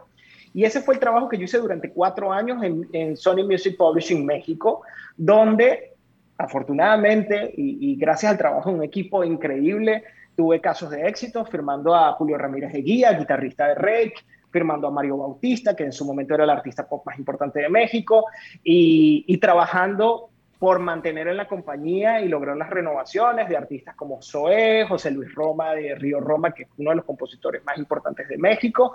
Y 0.54 0.64
ese 0.64 0.82
fue 0.82 0.96
el 0.96 1.00
trabajo 1.00 1.30
que 1.30 1.38
yo 1.38 1.44
hice 1.44 1.60
durante 1.60 1.92
cuatro 1.92 2.32
años 2.32 2.64
en, 2.64 3.16
Sony 3.18 3.44
Music 3.46 3.78
Publishing 3.78 4.26
México, 4.26 4.82
donde 5.16 5.94
afortunadamente 6.38 7.54
y, 7.56 7.96
gracias 7.96 8.32
al 8.32 8.38
trabajo 8.38 8.70
de 8.70 8.78
un 8.78 8.84
equipo 8.84 9.24
increíble, 9.24 10.04
tuve 10.38 10.62
casos 10.62 10.92
de 10.92 11.08
éxito 11.08 11.44
firmando 11.46 11.96
a 11.96 12.14
Julio 12.14 12.38
Ramírez 12.38 12.72
de 12.72 12.84
Guía, 12.84 13.12
guitarrista 13.14 13.70
de 13.70 13.74
Rake, 13.74 14.14
firmando 14.52 14.88
a 14.88 14.92
Mario 14.92 15.18
Bautista, 15.18 15.76
que 15.76 15.84
en 15.84 15.92
su 15.92 16.06
momento 16.06 16.36
era 16.36 16.44
el 16.44 16.52
artista 16.52 16.88
pop 16.88 17.04
más 17.08 17.18
importante 17.18 17.60
de 17.60 17.70
México, 17.70 18.26
y, 18.64 19.36
trabajando 19.40 20.30
por 20.60 20.78
mantener 20.78 21.28
en 21.28 21.38
la 21.38 21.48
compañía 21.48 22.22
y 22.22 22.28
lograr 22.28 22.56
las 22.56 22.70
renovaciones 22.70 23.50
de 23.50 23.58
artistas 23.58 23.96
como 23.96 24.22
Zoé, 24.22 24.86
José 24.88 25.10
Luis 25.10 25.34
Roma 25.34 25.74
de 25.74 25.96
Río 25.96 26.20
Roma, 26.20 26.54
que 26.54 26.64
es 26.64 26.70
uno 26.78 26.92
de 26.92 26.98
los 26.98 27.06
compositores 27.06 27.64
más 27.66 27.78
importantes 27.80 28.28
de 28.28 28.38
México, 28.38 28.94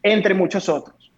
entre 0.00 0.34
muchos 0.34 0.68
otros. 0.68 1.12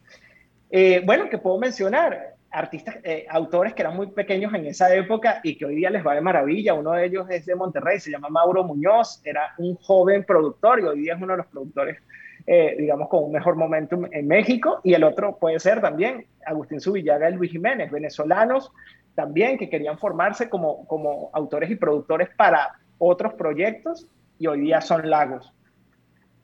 Eh, 0.70 1.02
bueno, 1.04 1.28
que 1.28 1.36
puedo 1.36 1.58
mencionar 1.58 2.37
artistas, 2.50 2.96
eh, 3.04 3.26
autores 3.28 3.74
que 3.74 3.82
eran 3.82 3.96
muy 3.96 4.08
pequeños 4.08 4.52
en 4.54 4.66
esa 4.66 4.94
época 4.94 5.40
y 5.42 5.56
que 5.56 5.66
hoy 5.66 5.76
día 5.76 5.90
les 5.90 6.06
va 6.06 6.14
de 6.14 6.20
maravilla. 6.20 6.74
Uno 6.74 6.92
de 6.92 7.06
ellos 7.06 7.26
es 7.30 7.46
de 7.46 7.54
Monterrey, 7.54 8.00
se 8.00 8.10
llama 8.10 8.28
Mauro 8.28 8.64
Muñoz, 8.64 9.20
era 9.24 9.54
un 9.58 9.76
joven 9.76 10.24
productor 10.24 10.80
y 10.80 10.84
hoy 10.84 11.00
día 11.00 11.14
es 11.14 11.22
uno 11.22 11.34
de 11.34 11.38
los 11.38 11.46
productores, 11.46 11.98
eh, 12.46 12.76
digamos, 12.78 13.08
con 13.08 13.24
un 13.24 13.32
mejor 13.32 13.56
momentum 13.56 14.06
en 14.10 14.26
México. 14.26 14.80
Y 14.82 14.94
el 14.94 15.04
otro 15.04 15.36
puede 15.36 15.58
ser 15.60 15.80
también 15.80 16.26
Agustín 16.46 16.80
Subillaga 16.80 17.28
y 17.28 17.34
Luis 17.34 17.50
Jiménez, 17.50 17.90
venezolanos 17.90 18.72
también 19.18 19.58
que 19.58 19.68
querían 19.68 19.98
formarse 19.98 20.48
como, 20.48 20.86
como 20.86 21.30
autores 21.32 21.68
y 21.72 21.74
productores 21.74 22.28
para 22.36 22.78
otros 22.98 23.34
proyectos 23.34 24.06
y 24.38 24.46
hoy 24.46 24.60
día 24.60 24.80
son 24.80 25.10
lagos. 25.10 25.52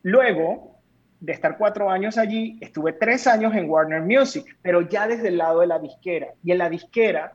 Luego 0.02 0.73
de 1.24 1.32
estar 1.32 1.56
cuatro 1.56 1.90
años 1.90 2.18
allí, 2.18 2.58
estuve 2.60 2.92
tres 2.92 3.26
años 3.26 3.54
en 3.54 3.68
Warner 3.68 4.02
Music, 4.02 4.44
pero 4.60 4.82
ya 4.82 5.08
desde 5.08 5.28
el 5.28 5.38
lado 5.38 5.60
de 5.60 5.66
la 5.66 5.78
disquera. 5.78 6.28
Y 6.42 6.52
en 6.52 6.58
la 6.58 6.68
disquera 6.68 7.32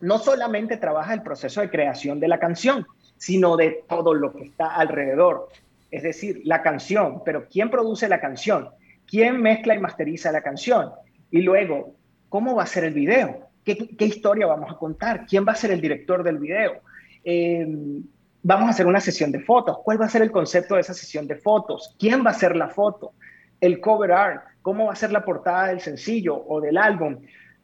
no 0.00 0.18
solamente 0.18 0.78
trabaja 0.78 1.12
el 1.12 1.22
proceso 1.22 1.60
de 1.60 1.68
creación 1.68 2.18
de 2.18 2.28
la 2.28 2.38
canción, 2.38 2.86
sino 3.18 3.56
de 3.56 3.84
todo 3.88 4.14
lo 4.14 4.32
que 4.32 4.44
está 4.44 4.74
alrededor. 4.74 5.48
Es 5.90 6.02
decir, 6.02 6.40
la 6.44 6.62
canción, 6.62 7.22
pero 7.24 7.46
¿quién 7.46 7.70
produce 7.70 8.08
la 8.08 8.20
canción? 8.20 8.70
¿Quién 9.06 9.40
mezcla 9.42 9.74
y 9.74 9.80
masteriza 9.80 10.32
la 10.32 10.40
canción? 10.40 10.92
Y 11.30 11.42
luego, 11.42 11.94
¿cómo 12.30 12.54
va 12.54 12.62
a 12.62 12.66
ser 12.66 12.84
el 12.84 12.94
video? 12.94 13.48
¿Qué, 13.64 13.86
historia 13.98 14.46
vamos 14.46 14.70
a 14.70 14.78
contar? 14.78 15.26
¿Quién 15.26 15.44
va 15.46 15.52
a 15.52 15.56
ser 15.56 15.72
el 15.72 15.80
director 15.82 16.22
del 16.22 16.38
video? 16.38 16.80
Em, 17.22 18.02
vamos 18.42 18.68
a 18.68 18.70
hacer 18.70 18.86
una 18.86 19.00
sesión 19.00 19.30
de 19.30 19.40
fotos. 19.40 19.78
¿Cuál 19.84 20.00
va 20.00 20.06
a 20.06 20.08
ser 20.08 20.22
el 20.22 20.30
concepto 20.30 20.76
de 20.76 20.80
esa 20.80 20.94
sesión 20.94 21.26
de 21.26 21.36
fotos? 21.36 21.94
¿Quién 21.98 22.24
va 22.24 22.30
a 22.30 22.32
hacer 22.32 22.56
la 22.56 22.68
foto? 22.68 23.12
El 23.60 23.80
cover 23.80 24.12
art. 24.12 24.44
¿Cómo 24.62 24.86
va 24.86 24.92
a 24.92 24.96
ser 24.96 25.12
la 25.12 25.24
portada 25.24 25.68
del 25.68 25.80
sencillo 25.80 26.44
o 26.48 26.60
del 26.60 26.76
álbum? 26.76 27.18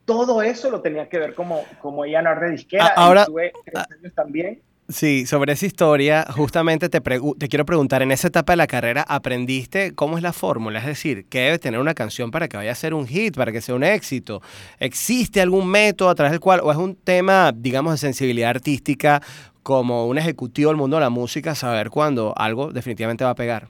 Todo 0.05 0.43
eso 0.43 0.71
lo 0.71 0.81
tenía 0.81 1.09
que 1.09 1.19
ver 1.19 1.35
como, 1.35 1.63
como 1.81 2.05
ella 2.05 2.23
de 2.23 2.51
disquera. 2.51 2.89
Ahora, 2.97 3.27
también 4.15 4.61
Sí, 4.89 5.27
sobre 5.27 5.53
esa 5.53 5.65
historia, 5.65 6.27
justamente 6.29 6.89
te, 6.89 7.01
te 7.01 7.49
quiero 7.49 7.65
preguntar, 7.65 8.03
en 8.03 8.11
esa 8.11 8.29
etapa 8.29 8.53
de 8.53 8.59
la 8.59 8.67
carrera, 8.67 9.05
¿aprendiste 9.09 9.95
cómo 9.95 10.17
es 10.17 10.23
la 10.23 10.33
fórmula? 10.33 10.81
Es 10.81 10.87
decir, 10.87 11.25
¿qué 11.31 11.41
debe 11.41 11.59
tener 11.59 11.81
una 11.81 11.95
canción 11.95 12.31
para 12.31 12.49
que 12.49 12.57
vaya 12.57 12.73
a 12.73 12.75
ser 12.75 12.93
un 12.93 13.07
hit, 13.07 13.37
para 13.37 13.53
que 13.53 13.61
sea 13.61 13.75
un 13.75 13.85
éxito? 13.85 14.43
¿Existe 14.81 15.41
algún 15.41 15.69
método 15.69 16.11
a 16.11 16.15
través 16.15 16.33
del 16.33 16.41
cual, 16.41 16.61
o 16.63 16.71
es 16.71 16.77
un 16.77 16.97
tema, 16.97 17.53
digamos, 17.55 17.93
de 17.93 17.99
sensibilidad 17.99 18.51
artística, 18.51 19.23
como 19.63 20.07
un 20.07 20.19
ejecutivo 20.19 20.71
del 20.71 20.77
mundo 20.77 20.97
de 20.97 21.03
la 21.03 21.11
música, 21.11 21.55
saber 21.55 21.89
cuándo 21.89 22.35
algo 22.37 22.73
definitivamente 22.73 23.25
va 23.25 23.31
a 23.31 23.37
pegar? 23.37 23.69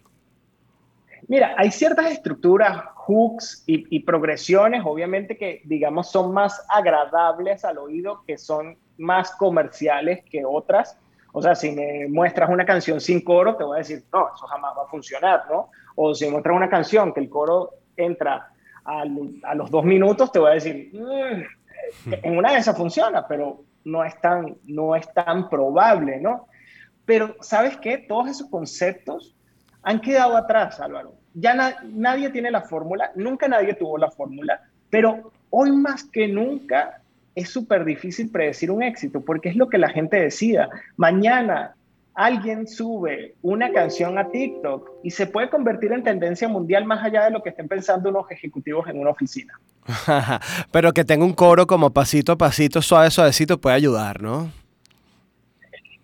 Mira, 1.28 1.54
hay 1.56 1.70
ciertas 1.70 2.10
estructuras, 2.10 2.84
hooks 2.94 3.64
y, 3.66 4.00
progresiones, 4.00 4.82
obviamente 4.84 5.36
que, 5.36 5.62
digamos, 5.64 6.10
son 6.10 6.32
más 6.32 6.64
agradables 6.68 7.64
al 7.64 7.78
oído, 7.78 8.22
que 8.26 8.38
son 8.38 8.76
más 8.98 9.32
comerciales 9.32 10.24
que 10.30 10.44
otras 10.44 10.98
o 11.32 11.40
sea, 11.40 11.54
si 11.54 11.72
me 11.72 12.06
muestras 12.08 12.50
una 12.50 12.66
canción 12.66 13.00
sin 13.00 13.22
coro, 13.22 13.56
te 13.56 13.64
voy 13.64 13.76
a 13.76 13.78
decir, 13.78 14.04
no, 14.12 14.28
eso 14.34 14.46
jamás 14.46 14.74
va 14.76 14.84
a 14.84 14.88
funcionar, 14.88 15.44
¿no? 15.50 15.70
O 15.96 16.14
si 16.14 16.26
me 16.26 16.32
muestras 16.32 16.54
una 16.54 16.68
canción 16.68 17.12
que 17.12 17.20
el 17.20 17.30
coro 17.30 17.70
entra 17.96 18.50
a 18.84 19.04
los 19.54 19.70
dos 19.70 19.84
minutos, 19.84 20.30
te 20.30 20.38
voy 20.38 20.50
a 20.50 20.54
decir, 20.54 20.90
mm, 20.92 22.12
en 22.22 22.36
una 22.36 22.52
de 22.52 22.58
esas 22.58 22.76
funciona, 22.76 23.26
pero 23.26 23.64
no 23.84 24.04
es 24.04 24.20
tan, 24.20 24.58
no 24.64 24.94
es 24.94 25.10
tan 25.14 25.48
probable, 25.48 26.20
¿no? 26.20 26.48
Pero, 27.06 27.34
¿sabes 27.40 27.78
qué? 27.78 27.98
Todos 27.98 28.28
esos 28.28 28.50
conceptos 28.50 29.34
han 29.82 30.00
quedado 30.00 30.36
atrás, 30.36 30.80
Álvaro. 30.80 31.14
Ya 31.34 31.54
nadie 31.84 32.30
tiene 32.30 32.50
la 32.50 32.62
fórmula, 32.62 33.10
nunca 33.14 33.48
nadie 33.48 33.74
tuvo 33.74 33.96
la 33.96 34.10
fórmula, 34.10 34.60
pero 34.90 35.32
hoy 35.50 35.72
más 35.72 36.04
que 36.04 36.28
nunca 36.28 37.00
es 37.34 37.48
súper 37.48 37.84
difícil 37.84 38.30
predecir 38.30 38.70
un 38.70 38.82
éxito 38.82 39.22
porque 39.22 39.48
es 39.48 39.56
lo 39.56 39.68
que 39.68 39.78
la 39.78 39.88
gente 39.88 40.18
decida. 40.18 40.68
Mañana 40.96 41.74
alguien 42.14 42.66
sube 42.68 43.34
una 43.40 43.72
canción 43.72 44.18
a 44.18 44.28
TikTok 44.28 44.90
y 45.02 45.10
se 45.10 45.26
puede 45.26 45.48
convertir 45.48 45.92
en 45.92 46.02
tendencia 46.02 46.48
mundial 46.48 46.84
más 46.84 47.02
allá 47.02 47.24
de 47.24 47.30
lo 47.30 47.42
que 47.42 47.50
estén 47.50 47.68
pensando 47.68 48.10
unos 48.10 48.30
ejecutivos 48.30 48.86
en 48.88 48.98
una 48.98 49.10
oficina. 49.10 49.58
Pero 50.72 50.92
que 50.92 51.04
tenga 51.04 51.24
un 51.24 51.32
coro 51.32 51.66
como 51.66 51.90
pasito 51.90 52.32
a 52.32 52.36
pasito, 52.36 52.82
suave, 52.82 53.10
suavecito, 53.10 53.60
puede 53.60 53.76
ayudar, 53.76 54.20
¿no? 54.22 54.50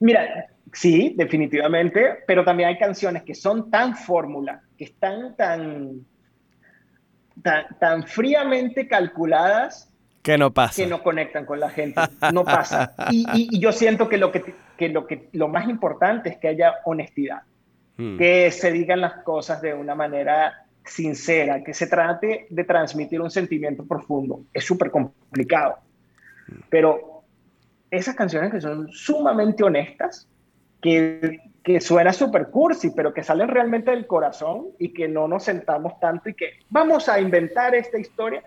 Mira, 0.00 0.46
sí, 0.72 1.14
definitivamente, 1.16 2.18
pero 2.26 2.44
también 2.44 2.70
hay 2.70 2.78
canciones 2.78 3.22
que 3.22 3.35
son 3.35 3.70
tan 3.70 3.96
fórmula, 3.96 4.62
que 4.76 4.85
están 4.85 5.37
tan, 5.37 6.07
tan, 7.42 7.78
tan 7.78 8.02
fríamente 8.04 8.87
calculadas 8.87 9.88
que 10.22 10.37
no 10.37 10.52
pasa. 10.52 10.83
Que 10.83 10.88
no 10.88 11.02
conectan 11.02 11.46
con 11.46 11.59
la 11.59 11.70
gente. 11.70 12.00
No 12.33 12.44
pasa. 12.44 12.94
Y, 13.11 13.59
yo 13.59 13.72
siento 13.72 14.11
que 14.11 14.18
lo, 14.18 14.31
que, 14.31 14.54
lo, 14.90 15.07
que 15.07 15.31
lo 15.33 15.48
más 15.48 15.68
importante 15.68 16.28
es 16.28 16.37
que 16.37 16.48
haya 16.48 16.74
honestidad. 16.85 17.42
Hmm. 17.96 18.18
Que 18.18 18.50
se 18.50 18.70
digan 18.70 19.00
las 19.00 19.22
cosas 19.22 19.62
de 19.62 19.72
una 19.72 19.94
manera 19.94 20.66
sincera, 20.85 21.62
que 21.64 21.72
se 21.72 21.87
trate 21.87 22.46
de 22.50 22.64
transmitir 22.64 23.20
un 23.20 23.31
sentimiento 23.31 23.87
profundo. 23.87 24.42
Es 24.52 24.64
súper 24.64 24.90
complicado. 24.90 25.78
Hmm. 26.46 26.61
Pero 26.68 27.22
esas 27.90 28.14
canciones 28.14 28.52
que 28.52 28.61
son 28.61 28.88
sumamente 28.92 29.64
honestas, 29.64 30.28
que, 30.80 31.40
que 31.62 31.80
suena 31.80 32.12
súper 32.12 32.48
cursi, 32.48 32.90
pero 32.90 33.12
que 33.12 33.22
salen 33.22 33.48
realmente 33.48 33.90
del 33.90 34.06
corazón 34.06 34.68
y 34.78 34.92
que 34.92 35.08
no 35.08 35.28
nos 35.28 35.44
sentamos 35.44 35.98
tanto 36.00 36.28
y 36.28 36.34
que 36.34 36.60
vamos 36.70 37.08
a 37.08 37.20
inventar 37.20 37.74
esta 37.74 37.98
historia 37.98 38.42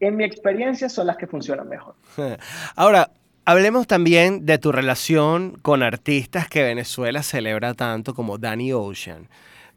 en 0.00 0.16
mi 0.16 0.24
experiencia 0.24 0.88
son 0.88 1.06
las 1.06 1.16
que 1.16 1.26
funcionan 1.26 1.68
mejor. 1.68 1.94
Ahora, 2.76 3.10
hablemos 3.44 3.86
también 3.86 4.44
de 4.44 4.58
tu 4.58 4.72
relación 4.72 5.56
con 5.62 5.82
artistas 5.82 6.48
que 6.48 6.62
Venezuela 6.62 7.22
celebra 7.22 7.74
tanto 7.74 8.14
como 8.14 8.38
Danny 8.38 8.72
Ocean 8.72 9.28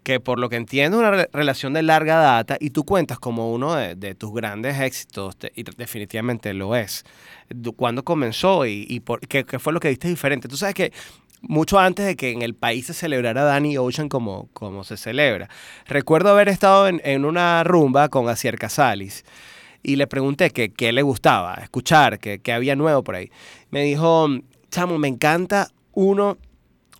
que 0.04 0.20
por 0.20 0.40
lo 0.40 0.50
que 0.50 0.56
entiendo 0.56 1.00
una 1.00 1.28
relación 1.32 1.74
de 1.74 1.84
larga 1.84 2.16
data 2.16 2.58
y 2.60 2.72
tú 2.72 2.86
cuentas 2.86 3.20
como 3.20 3.52
uno 3.52 3.76
de, 3.76 4.16
tus 4.16 4.34
grandes 4.34 4.80
éxitos, 4.80 5.38
y 5.56 5.64
definitivamente 5.64 6.54
lo 6.54 6.76
es. 6.76 7.06
¿Cuándo 7.76 8.04
comenzó 8.04 8.66
y, 8.66 9.00
por, 9.02 9.20
qué, 9.22 9.46
fue 9.60 9.74
lo 9.74 9.80
que 9.80 9.90
diste 9.90 10.08
diferente? 10.08 10.48
Tú 10.48 10.58
sabes 10.58 10.76
que 10.76 10.94
mucho 11.42 11.80
antes 11.80 12.06
de 12.06 12.16
que 12.16 12.32
en 12.32 12.42
el 12.42 12.54
país 12.54 12.88
se 12.88 12.94
celebrara 12.94 13.44
Danny 13.44 13.78
Ocean 13.78 14.10
como, 14.10 14.50
como 14.54 14.84
se 14.84 14.98
celebra, 14.98 15.50
recuerdo 15.86 16.30
haber 16.30 16.50
estado 16.50 16.88
en, 16.88 17.02
en 17.04 17.26
una 17.26 17.64
rumba 17.64 18.10
con 18.10 18.28
Acier 18.30 18.58
Casalis 18.58 19.24
y 19.82 19.96
le 19.96 20.08
pregunté 20.08 20.52
qué 20.52 20.92
le 20.92 21.02
gustaba 21.02 21.56
escuchar, 21.56 22.20
qué 22.20 22.52
había 22.52 22.76
nuevo 22.76 23.04
por 23.04 23.16
ahí. 23.16 23.32
Me 23.72 23.84
dijo, 23.84 24.28
chamo, 24.70 24.98
me 24.98 25.08
encanta 25.08 25.70
uno, 25.94 26.38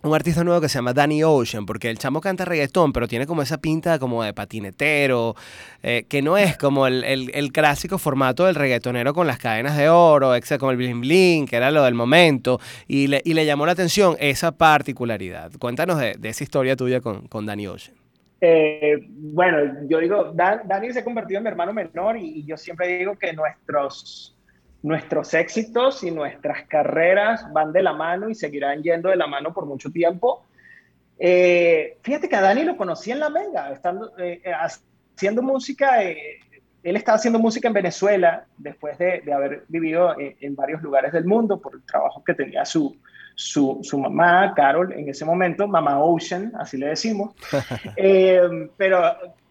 un 0.02 0.14
artista 0.14 0.44
nuevo 0.44 0.60
que 0.60 0.68
se 0.68 0.78
llama 0.78 0.92
Danny 0.92 1.22
Ocean, 1.22 1.66
porque 1.66 1.90
el 1.90 1.98
chamo 1.98 2.20
canta 2.20 2.44
reggaetón, 2.44 2.92
pero 2.92 3.06
tiene 3.06 3.26
como 3.26 3.42
esa 3.42 3.58
pinta 3.58 3.98
como 3.98 4.22
de 4.22 4.32
patinetero, 4.32 5.34
eh, 5.82 6.04
que 6.08 6.22
no 6.22 6.36
es 6.38 6.56
como 6.56 6.86
el, 6.86 7.04
el, 7.04 7.52
clásico 7.52 7.98
formato 7.98 8.46
del 8.46 8.54
reggaetonero 8.54 9.12
con 9.12 9.26
las 9.26 9.38
cadenas 9.38 9.76
de 9.76 9.88
oro, 9.88 10.32
como 10.58 10.70
el 10.70 10.76
bling 10.76 11.00
bling, 11.00 11.46
que 11.46 11.56
era 11.56 11.70
lo 11.70 11.84
del 11.84 11.94
momento, 11.94 12.60
y 12.88 13.08
le, 13.08 13.20
y 13.24 13.34
le 13.34 13.44
llamó 13.44 13.66
la 13.66 13.72
atención 13.72 14.16
esa 14.18 14.52
particularidad. 14.52 15.52
Cuéntanos 15.58 15.98
de, 15.98 16.14
de 16.14 16.28
esa 16.28 16.44
historia 16.44 16.76
tuya 16.76 17.00
con, 17.00 17.26
con 17.28 17.46
Danny 17.46 17.66
Ocean. 17.66 18.00
Eh, 18.40 19.06
bueno, 19.06 19.86
yo 19.86 19.98
digo, 19.98 20.32
Dani 20.32 20.92
se 20.92 21.00
ha 21.00 21.04
convertido 21.04 21.38
en 21.38 21.44
mi 21.44 21.50
hermano 21.50 21.74
menor 21.74 22.16
y, 22.16 22.44
yo 22.46 22.56
siempre 22.56 22.98
digo 22.98 23.18
que 23.18 23.32
nuestros, 23.34 24.34
nuestros 24.82 25.34
éxitos 25.34 26.02
y 26.02 26.10
nuestras 26.10 26.66
carreras 26.66 27.44
van 27.52 27.72
de 27.72 27.82
la 27.82 27.92
mano 27.92 28.28
y 28.28 28.34
seguirán 28.34 28.82
yendo 28.82 29.08
de 29.10 29.16
la 29.16 29.26
mano 29.26 29.52
por 29.52 29.66
mucho 29.66 29.90
tiempo. 29.90 30.44
Eh, 31.18 31.98
fíjate 32.02 32.28
que 32.28 32.36
a 32.36 32.40
Dani 32.40 32.64
lo 32.64 32.76
conocí 32.76 33.10
en 33.10 33.20
La 33.20 33.28
Mega, 33.28 33.70
estando, 33.72 34.12
eh, 34.18 34.42
haciendo 35.14 35.42
música. 35.42 36.02
él 36.02 36.96
estaba 36.96 37.16
haciendo 37.16 37.38
música 37.38 37.68
en 37.68 37.74
Venezuela 37.74 38.46
después 38.56 38.96
de, 38.98 39.20
de 39.20 39.32
haber 39.32 39.64
vivido 39.68 40.14
en 40.18 40.54
varios 40.56 40.80
lugares 40.82 41.12
del 41.12 41.26
mundo 41.26 41.60
por 41.60 41.74
el 41.74 41.82
trabajo 41.82 42.24
que 42.24 42.32
tenía 42.32 42.64
su, 42.64 42.96
su, 43.34 43.80
su, 43.82 43.98
mamá, 43.98 44.52
Carol, 44.54 44.92
en 44.92 45.08
ese 45.08 45.24
momento, 45.24 45.66
mamá 45.66 46.02
Ocean, 46.02 46.52
así 46.58 46.76
le 46.76 46.88
decimos. 46.88 47.34
Eh, 47.96 48.68
pero 48.76 49.02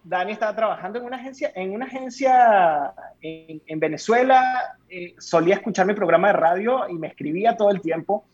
Dani 0.04 0.32
estaba 0.32 0.56
trabajando 0.56 1.00
en 1.00 1.06
una 1.06 1.18
agencia, 1.18 2.94
en, 3.22 3.80
Venezuela, 3.80 4.78
eh, 4.90 5.14
solía 5.18 5.56
escuchar 5.56 5.86
mi 5.86 5.94
programa 5.94 6.28
de 6.28 6.34
radio 6.34 6.88
y 6.90 6.94
me 6.94 7.08
escribía 7.08 7.58
todo 7.58 7.70
el 7.70 7.82
tiempo. 7.82 8.26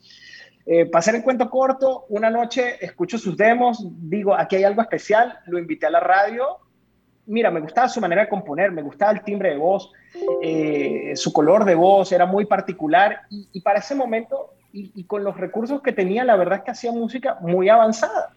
Eh, 0.66 0.86
para 0.86 1.00
hacer 1.00 1.16
el 1.16 1.24
cuento 1.24 1.50
corto, 1.50 2.06
una 2.10 2.30
noche 2.30 2.84
escucho 2.84 3.18
sus 3.18 3.38
demos, 3.38 3.86
digo, 4.10 4.36
aquí 4.36 4.56
hay 4.56 4.64
algo 4.64 4.82
especial, 4.82 5.40
lo 5.46 5.60
invité 5.60 5.86
a 5.86 5.92
la 5.92 6.00
radio. 6.00 6.60
Mira, 7.28 7.52
me 7.52 7.60
gustaba 7.60 7.88
su 7.88 8.02
manera 8.02 8.24
de 8.24 8.30
componer, 8.30 8.72
me 8.72 8.82
gustaba 8.82 9.12
el 9.12 9.24
timbre 9.24 9.50
de 9.50 9.58
voz, 9.58 9.92
eh, 10.42 11.14
su 11.16 11.34
color 11.34 11.66
de 11.66 11.76
voz 11.76 12.12
era 12.12 12.26
muy 12.26 12.46
particular 12.46 13.22
y, 13.30 13.62
para 13.62 13.80
ese 13.80 13.96
momento 13.96 14.54
y, 14.72 15.06
con 15.06 15.24
los 15.24 15.38
recursos 15.38 15.82
que 15.82 15.94
tenía, 15.94 16.24
la 16.24 16.36
verdad 16.36 16.60
es 16.60 16.64
que 16.66 16.72
hacía 16.72 16.92
música 16.92 17.38
muy 17.42 17.70
avanzada. 17.70 18.34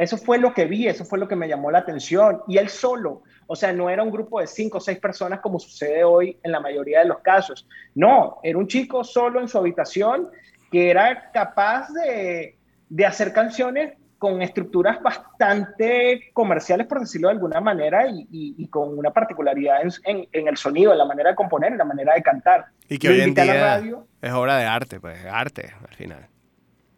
Eso 0.00 0.16
fue 0.16 0.38
lo 0.38 0.54
que 0.54 0.64
vi, 0.64 0.88
eso 0.88 1.04
fue 1.04 1.18
lo 1.18 1.28
que 1.28 1.36
me 1.36 1.46
llamó 1.46 1.70
la 1.70 1.80
atención. 1.80 2.40
Y 2.48 2.56
él 2.56 2.70
solo, 2.70 3.22
o 3.46 3.54
sea, 3.54 3.70
no 3.70 3.90
era 3.90 4.02
un 4.02 4.10
grupo 4.10 4.40
de 4.40 4.46
cinco 4.46 4.78
o 4.78 4.80
seis 4.80 4.98
personas 4.98 5.40
como 5.40 5.58
sucede 5.58 6.02
hoy 6.04 6.38
en 6.42 6.52
la 6.52 6.60
mayoría 6.60 7.00
de 7.00 7.04
los 7.04 7.18
casos. 7.18 7.68
No, 7.94 8.38
era 8.42 8.56
un 8.56 8.66
chico 8.66 9.04
solo 9.04 9.42
en 9.42 9.48
su 9.48 9.58
habitación 9.58 10.30
que 10.72 10.90
era 10.90 11.30
capaz 11.32 11.88
de, 11.92 12.56
hacer 13.04 13.34
canciones 13.34 13.92
con 14.16 14.40
estructuras 14.40 15.02
bastante 15.02 16.30
comerciales, 16.32 16.86
por 16.86 17.00
decirlo 17.00 17.28
de 17.28 17.34
alguna 17.34 17.60
manera, 17.60 18.06
y, 18.08 18.66
con 18.68 18.96
una 18.96 19.10
particularidad 19.10 19.82
en, 20.04 20.26
el 20.32 20.56
sonido, 20.56 20.92
en 20.92 20.98
la 20.98 21.04
manera 21.04 21.28
de 21.28 21.36
componer, 21.36 21.72
en 21.72 21.78
la 21.78 21.84
manera 21.84 22.14
de 22.14 22.22
cantar. 22.22 22.68
Y 22.88 22.96
que 22.98 23.10
hoy 23.10 23.20
en 23.20 23.34
día 23.34 23.82
es 24.22 24.32
obra 24.32 24.56
de 24.56 24.64
arte, 24.64 24.98
pues 24.98 25.26
arte 25.26 25.74
al 25.86 25.94
final. 25.94 26.29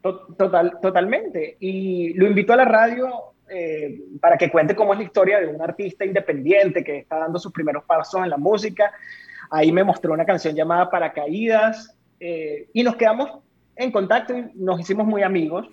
Total, 0.03 0.79
totalmente. 0.83 1.57
Y 1.61 2.13
lo 2.15 2.27
invito 2.27 2.53
a 2.53 2.57
la 2.57 2.65
radio 2.65 3.33
eh, 3.49 4.01
para 4.21 4.37
que 4.37 4.51
cuente 4.51 4.75
cómo 4.75 4.93
es 4.93 4.99
la 4.99 5.05
historia 5.05 5.39
de 5.39 5.47
un 5.47 5.61
artista 5.63 6.05
independiente 6.05 6.83
que 6.83 6.99
está 6.99 7.19
dando 7.19 7.39
sus 7.39 7.53
primeros 7.53 7.85
pasos 7.85 8.23
en 8.23 8.31
la 8.31 8.37
música. 8.37 8.93
Ahí 9.51 9.71
me 9.71 9.85
mostró 9.85 10.13
una 10.13 10.25
canción 10.25 10.55
llamada 10.55 10.91
Paracaídas 10.91 11.97
eh, 12.19 12.69
y 12.73 12.83
nos 12.83 12.97
quedamos 12.97 13.41
en 13.77 13.93
contacto 13.93 14.37
y 14.37 14.51
nos 14.55 14.81
hicimos 14.81 15.07
muy 15.07 15.23
amigos. 15.23 15.69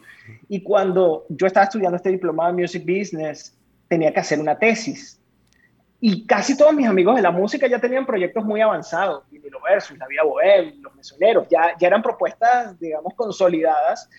Y 0.48 0.62
cuando 0.62 1.26
yo 1.30 1.48
estaba 1.48 1.64
estudiando 1.64 1.96
este 1.96 2.10
diplomado 2.10 2.54
de 2.54 2.62
Music 2.62 2.84
Business, 2.86 3.58
tenía 3.88 4.14
que 4.14 4.20
hacer 4.20 4.40
una 4.40 4.58
tesis. 4.58 5.19
Y 6.02 6.26
casi 6.26 6.58
todos 6.58 6.74
mis 6.74 6.88
amigos 6.88 7.16
de 7.16 7.22
la 7.22 7.32
música 7.32 7.68
ya 7.68 7.80
tenían 7.80 8.06
proyectos 8.06 8.46
muy 8.46 8.62
avanzados, 8.62 9.24
Vinilo 9.30 9.60
Versus, 9.62 9.98
La 9.98 10.08
Vía 10.08 10.24
Bohem, 10.24 10.82
Los 10.82 10.96
Mesoneros, 10.96 11.48
ya, 11.50 11.76
ya 11.78 11.88
eran 11.88 12.02
propuestas, 12.02 12.80
digamos, 12.80 13.14
consolidadas, 13.16 14.10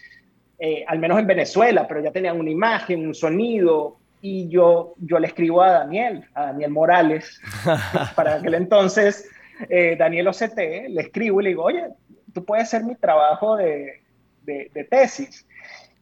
eh, 0.58 0.84
al 0.86 0.98
menos 0.98 1.18
en 1.18 1.26
Venezuela, 1.26 1.88
pero 1.88 2.02
ya 2.02 2.12
tenían 2.12 2.38
una 2.38 2.50
imagen, 2.50 3.06
un 3.06 3.14
sonido, 3.14 3.96
y 4.20 4.48
yo, 4.48 4.94
yo 4.98 5.18
le 5.18 5.28
escribo 5.28 5.62
a 5.62 5.70
Daniel, 5.70 6.26
a 6.34 6.46
Daniel 6.46 6.70
Morales, 6.70 7.40
para 8.14 8.34
aquel 8.34 8.54
entonces, 8.54 9.28
eh, 9.68 9.96
Daniel 9.98 10.28
OCT, 10.28 10.58
le 10.88 11.00
escribo 11.00 11.40
y 11.40 11.44
le 11.44 11.50
digo, 11.50 11.64
oye, 11.64 11.88
tú 12.32 12.44
puedes 12.44 12.68
ser 12.68 12.84
mi 12.84 12.94
trabajo 12.96 13.56
de, 13.56 14.02
de, 14.42 14.84
tesis. 14.90 15.46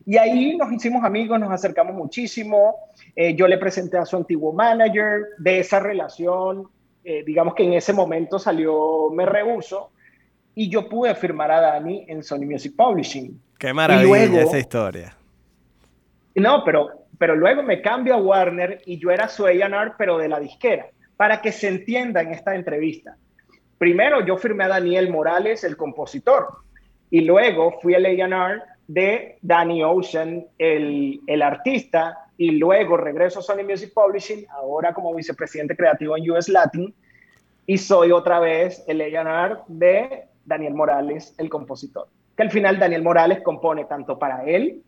Y 0.06 0.16
ahí 0.16 0.56
nos 0.56 0.72
hicimos 0.72 1.04
amigos, 1.04 1.38
nos 1.38 1.52
acercamos 1.52 1.94
muchísimo. 1.94 2.76
Eh, 3.20 3.34
yo 3.34 3.48
le 3.48 3.58
presenté 3.58 3.98
a 3.98 4.04
su 4.04 4.16
antiguo 4.16 4.52
manager 4.52 5.30
de 5.38 5.58
esa 5.58 5.80
relación. 5.80 6.68
Eh, 7.02 7.24
digamos 7.26 7.52
que 7.56 7.64
en 7.64 7.72
ese 7.72 7.92
momento 7.92 8.38
salió 8.38 9.10
Me 9.10 9.26
Rehuso 9.26 9.90
y 10.54 10.70
yo 10.70 10.88
pude 10.88 11.16
firmar 11.16 11.50
a 11.50 11.60
Dani 11.60 12.04
en 12.06 12.22
Sony 12.22 12.46
Music 12.46 12.74
Publishing. 12.76 13.42
Qué 13.58 13.72
maravilla 13.72 14.42
esa 14.42 14.56
historia. 14.60 15.16
No, 16.36 16.62
pero, 16.64 17.06
pero 17.18 17.34
luego 17.34 17.60
me 17.64 17.82
cambio 17.82 18.14
a 18.14 18.18
Warner 18.18 18.82
y 18.86 19.00
yo 19.00 19.10
era 19.10 19.26
su 19.26 19.46
A&R, 19.46 19.94
pero 19.98 20.16
de 20.16 20.28
la 20.28 20.38
disquera, 20.38 20.86
para 21.16 21.42
que 21.42 21.50
se 21.50 21.66
entienda 21.66 22.20
en 22.20 22.32
esta 22.32 22.54
entrevista. 22.54 23.16
Primero 23.78 24.24
yo 24.24 24.36
firmé 24.36 24.62
a 24.62 24.68
Daniel 24.68 25.10
Morales, 25.10 25.64
el 25.64 25.76
compositor, 25.76 26.46
y 27.10 27.22
luego 27.22 27.80
fui 27.82 27.94
el 27.94 28.06
A&R 28.06 28.62
de 28.86 29.38
Danny 29.42 29.82
Ocean, 29.82 30.46
el, 30.56 31.20
el, 31.26 31.42
artista, 31.42 32.27
y 32.38 32.52
luego 32.52 32.96
regreso 32.96 33.40
a 33.40 33.42
Sony 33.42 33.64
Music 33.68 33.92
Publishing, 33.92 34.46
ahora 34.50 34.94
como 34.94 35.12
vicepresidente 35.12 35.76
creativo 35.76 36.16
en 36.16 36.30
US 36.30 36.48
Latin, 36.48 36.94
y 37.66 37.76
soy 37.76 38.12
otra 38.12 38.38
vez 38.38 38.82
el 38.86 39.00
A&R 39.00 39.58
de 39.66 40.28
Daniel 40.44 40.72
Morales, 40.72 41.34
el 41.36 41.50
compositor. 41.50 42.06
Que 42.36 42.44
al 42.44 42.50
final 42.52 42.78
Daniel 42.78 43.02
Morales 43.02 43.42
compone 43.42 43.84
tanto 43.84 44.18
para 44.18 44.44
él, 44.44 44.82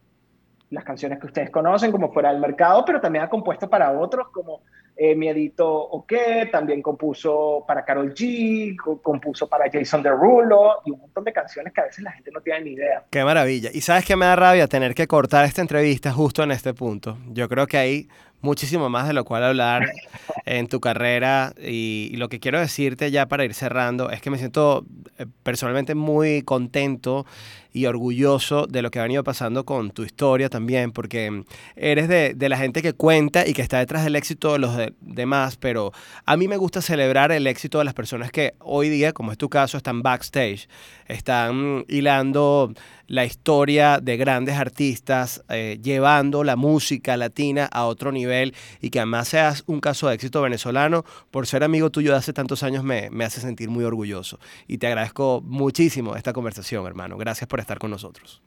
las 0.71 0.85
canciones 0.85 1.19
que 1.19 1.27
ustedes 1.27 1.51
conocen, 1.51 1.91
como 1.91 2.13
fuera 2.13 2.31
del 2.31 2.41
mercado, 2.41 2.85
pero 2.85 3.01
también 3.01 3.25
ha 3.25 3.29
compuesto 3.29 3.69
para 3.69 3.99
otros 3.99 4.29
como 4.29 4.63
eh, 5.03 5.17
Miedito 5.17 5.67
OK, 5.67 6.13
también 6.53 6.83
compuso 6.83 7.65
para 7.67 7.87
Carol 7.87 8.13
G, 8.13 8.77
compuso 9.01 9.49
para 9.49 9.65
Jason 9.73 10.03
Derulo 10.03 10.83
y 10.85 10.91
un 10.91 11.01
montón 11.01 11.25
de 11.25 11.33
canciones 11.33 11.73
que 11.73 11.81
a 11.81 11.85
veces 11.85 12.05
la 12.05 12.13
gente 12.13 12.31
no 12.31 12.43
tiene 12.43 12.61
ni 12.61 12.71
idea. 12.73 13.07
Qué 13.09 13.25
maravilla. 13.25 13.71
Y 13.73 13.81
sabes 13.81 14.05
que 14.05 14.15
me 14.15 14.27
da 14.27 14.37
rabia 14.37 14.67
tener 14.67 14.95
que 14.95 15.07
cortar 15.07 15.47
esta 15.47 15.63
entrevista 15.63 16.13
justo 16.13 16.43
en 16.43 16.51
este 16.51 16.75
punto. 16.75 17.17
Yo 17.31 17.49
creo 17.49 17.67
que 17.67 17.79
hay 17.79 18.09
muchísimo 18.43 18.91
más 18.91 19.09
de 19.09 19.15
lo 19.15 19.25
cual 19.25 19.45
hablar 19.45 19.91
en 20.45 20.67
tu 20.67 20.81
carrera 20.81 21.55
y, 21.59 22.15
lo 22.17 22.29
que 22.29 22.39
quiero 22.39 22.61
decirte 22.61 23.11
ya 23.11 23.27
para 23.27 23.47
ir 23.47 23.55
cerrando 23.55 24.11
es 24.11 24.21
que 24.21 24.29
me 24.29 24.37
siento 24.37 24.85
eh, 25.17 25.25
personalmente 25.43 25.95
muy 25.95 26.43
contento 26.43 27.25
y 27.73 27.87
orgulloso 27.87 28.67
de 28.67 28.83
lo 28.83 28.91
que 28.91 28.99
ha 28.99 29.03
venido 29.03 29.25
pasando 29.25 29.65
con 29.65 29.91
tu 29.91 30.03
historia 30.03 30.49
también, 30.49 30.93
porque 30.93 31.45
eres 31.77 32.09
de, 32.09 32.49
la 32.49 32.57
gente 32.57 32.83
que 32.83 32.93
cuenta 32.93 33.47
y 33.47 33.53
que 33.53 33.63
está 33.63 33.79
detrás 33.79 34.05
del 34.05 34.17
éxito 34.17 34.53
de 34.53 34.59
los 34.59 34.77
demás, 35.01 35.57
pero 35.57 35.93
a 36.25 36.37
mí 36.37 36.49
me 36.49 36.57
gusta 36.57 36.83
celebrar 36.83 37.31
el 37.31 37.47
éxito 37.47 37.79
de 37.79 37.85
las 37.85 37.95
personas 37.95 38.33
que 38.33 38.55
hoy 38.59 38.89
día, 38.89 39.13
como 39.13 39.31
es 39.31 39.39
tu 39.39 39.49
caso, 39.49 39.77
están 39.77 40.03
backstage, 40.03 40.69
están 41.07 41.85
hilando 41.89 42.73
la 43.07 43.25
historia 43.25 43.99
de 44.01 44.17
grandes 44.17 44.57
artistas, 44.57 45.43
eh, 45.49 45.81
llevando 45.83 46.45
la 46.45 46.55
música 46.55 47.17
latina 47.17 47.69
a 47.73 47.87
otro 47.87 48.13
nivel 48.13 48.55
y 48.81 48.91
que 48.91 49.01
además 49.01 49.29
seas 49.29 49.65
un 49.67 49.81
caso 49.81 50.09
de 50.09 50.15
éxito 50.15 50.43
venezolano, 50.43 51.05
por 51.33 51.49
ser 51.49 51.65
amigo 51.65 51.91
tuyo 51.91 52.13
de 52.13 52.19
hace 52.19 52.33
tantos 52.33 52.63
años 52.63 52.85
me, 52.85 53.11
me 53.11 53.25
hace 53.25 53.41
sentir 53.41 53.69
muy 53.69 53.85
orgulloso. 53.85 54.39
Y 54.69 54.79
te 54.79 54.87
agradezco 54.87 55.43
muchísimo 55.45 56.15
esta 56.15 56.33
conversación, 56.33 56.87
hermano. 56.87 57.17
Gracias 57.17 57.49
por 57.49 57.60
estar 57.61 57.79
con 57.79 57.91
nosotros. 57.91 58.43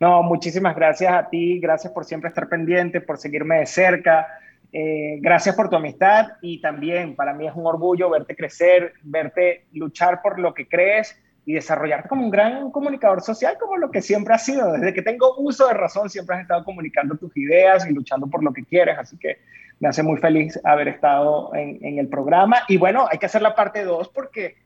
No, 0.00 0.22
muchísimas 0.22 0.74
gracias 0.74 1.12
a 1.12 1.28
ti, 1.28 1.60
gracias 1.60 1.92
por 1.92 2.04
siempre 2.04 2.28
estar 2.28 2.48
pendiente, 2.48 3.00
por 3.00 3.18
seguirme 3.18 3.60
de 3.60 3.66
cerca. 3.66 4.26
Eh, 4.72 5.18
gracias 5.20 5.54
por 5.54 5.70
tu 5.70 5.76
amistad 5.76 6.32
y 6.42 6.60
también 6.60 7.14
para 7.14 7.32
mí 7.32 7.46
es 7.46 7.54
un 7.54 7.64
orgullo 7.64 8.10
verte 8.10 8.34
crecer, 8.34 8.94
verte 9.02 9.66
luchar 9.72 10.20
por 10.20 10.40
lo 10.40 10.52
que 10.52 10.66
crees 10.66 11.16
y 11.46 11.52
desarrollarte 11.54 12.08
como 12.08 12.24
un 12.24 12.30
gran 12.30 12.72
comunicador 12.72 13.22
social, 13.22 13.56
como 13.60 13.76
lo 13.76 13.90
que 13.90 14.02
siempre 14.02 14.34
has 14.34 14.44
sido. 14.44 14.72
Desde 14.72 14.92
que 14.92 15.02
tengo 15.02 15.36
uso 15.38 15.68
de 15.68 15.74
razón, 15.74 16.10
siempre 16.10 16.34
has 16.36 16.42
estado 16.42 16.64
comunicando 16.64 17.16
tus 17.16 17.36
ideas 17.36 17.86
y 17.88 17.92
luchando 17.92 18.26
por 18.26 18.42
lo 18.42 18.52
que 18.52 18.64
quieres. 18.64 18.98
Así 18.98 19.16
que 19.16 19.38
me 19.78 19.88
hace 19.88 20.02
muy 20.02 20.18
feliz 20.18 20.58
haber 20.64 20.88
estado 20.88 21.54
en, 21.54 21.78
en 21.84 21.98
el 21.98 22.08
programa. 22.08 22.58
Y 22.66 22.76
bueno, 22.76 23.06
hay 23.10 23.18
que 23.18 23.26
hacer 23.26 23.42
la 23.42 23.54
parte 23.54 23.84
2 23.84 24.08
porque 24.08 24.56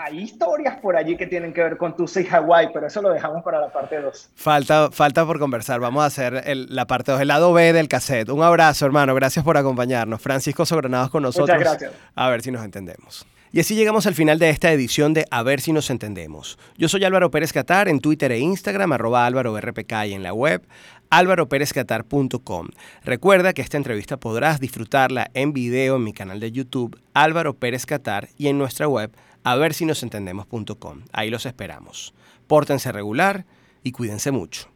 hay 0.00 0.20
historias 0.20 0.78
por 0.80 0.96
allí 0.96 1.16
que 1.16 1.26
tienen 1.26 1.52
que 1.52 1.62
ver 1.62 1.76
con 1.76 1.94
tu 1.94 2.04
y 2.04 2.26
Hawaii, 2.26 2.70
pero 2.72 2.86
eso 2.86 3.02
lo 3.02 3.10
dejamos 3.10 3.42
para 3.42 3.60
la 3.60 3.70
parte 3.70 4.00
2. 4.00 4.30
Falta, 4.34 4.90
falta 4.90 5.26
por 5.26 5.38
conversar. 5.38 5.78
Vamos 5.78 6.02
a 6.02 6.06
hacer 6.06 6.42
la 6.46 6.86
parte 6.86 7.12
2, 7.12 7.20
el 7.20 7.28
lado 7.28 7.52
B 7.52 7.74
del 7.74 7.86
cassette. 7.86 8.30
Un 8.30 8.42
abrazo, 8.42 8.86
hermano. 8.86 9.14
Gracias 9.14 9.44
por 9.44 9.58
acompañarnos. 9.58 10.20
Francisco 10.20 10.64
Sogranados 10.64 11.10
con 11.10 11.22
nosotros. 11.22 11.50
Muchas 11.50 11.78
gracias. 11.78 11.92
A 12.14 12.30
ver 12.30 12.40
si 12.40 12.50
nos 12.50 12.64
entendemos. 12.64 13.26
Y 13.52 13.60
así 13.60 13.74
llegamos 13.74 14.06
al 14.06 14.14
final 14.14 14.38
de 14.38 14.48
esta 14.48 14.72
edición 14.72 15.12
de 15.12 15.26
A 15.30 15.42
ver 15.42 15.60
si 15.60 15.72
nos 15.72 15.90
entendemos. 15.90 16.58
Yo 16.78 16.88
soy 16.88 17.04
Álvaro 17.04 17.30
Pérez 17.30 17.52
Catar 17.52 17.88
en 17.88 18.00
Twitter 18.00 18.32
e 18.32 18.38
Instagram, 18.38 18.92
arroba 18.92 19.26
Álvaro 19.26 19.60
RPK 19.60 20.06
y 20.06 20.14
en 20.14 20.22
la 20.22 20.32
web 20.32 20.62
álvaroperezcatar.com. 21.10 22.68
Recuerda 23.04 23.52
que 23.52 23.62
esta 23.62 23.76
entrevista 23.76 24.16
podrás 24.16 24.60
disfrutarla 24.60 25.30
en 25.34 25.52
video 25.52 25.96
en 25.96 26.04
mi 26.04 26.12
canal 26.12 26.38
de 26.38 26.52
YouTube 26.52 26.98
Álvaro 27.12 27.54
Pérez 27.54 27.84
Catar 27.84 28.28
y 28.38 28.46
en 28.46 28.56
nuestra 28.56 28.86
web 28.86 29.10
a 29.44 29.56
ver 29.56 29.74
si 29.74 29.84
nos 29.84 30.02
entendemos.com. 30.02 31.02
Ahí 31.12 31.30
los 31.30 31.46
esperamos. 31.46 32.14
Pórtense 32.46 32.92
regular 32.92 33.46
y 33.82 33.92
cuídense 33.92 34.30
mucho. 34.30 34.68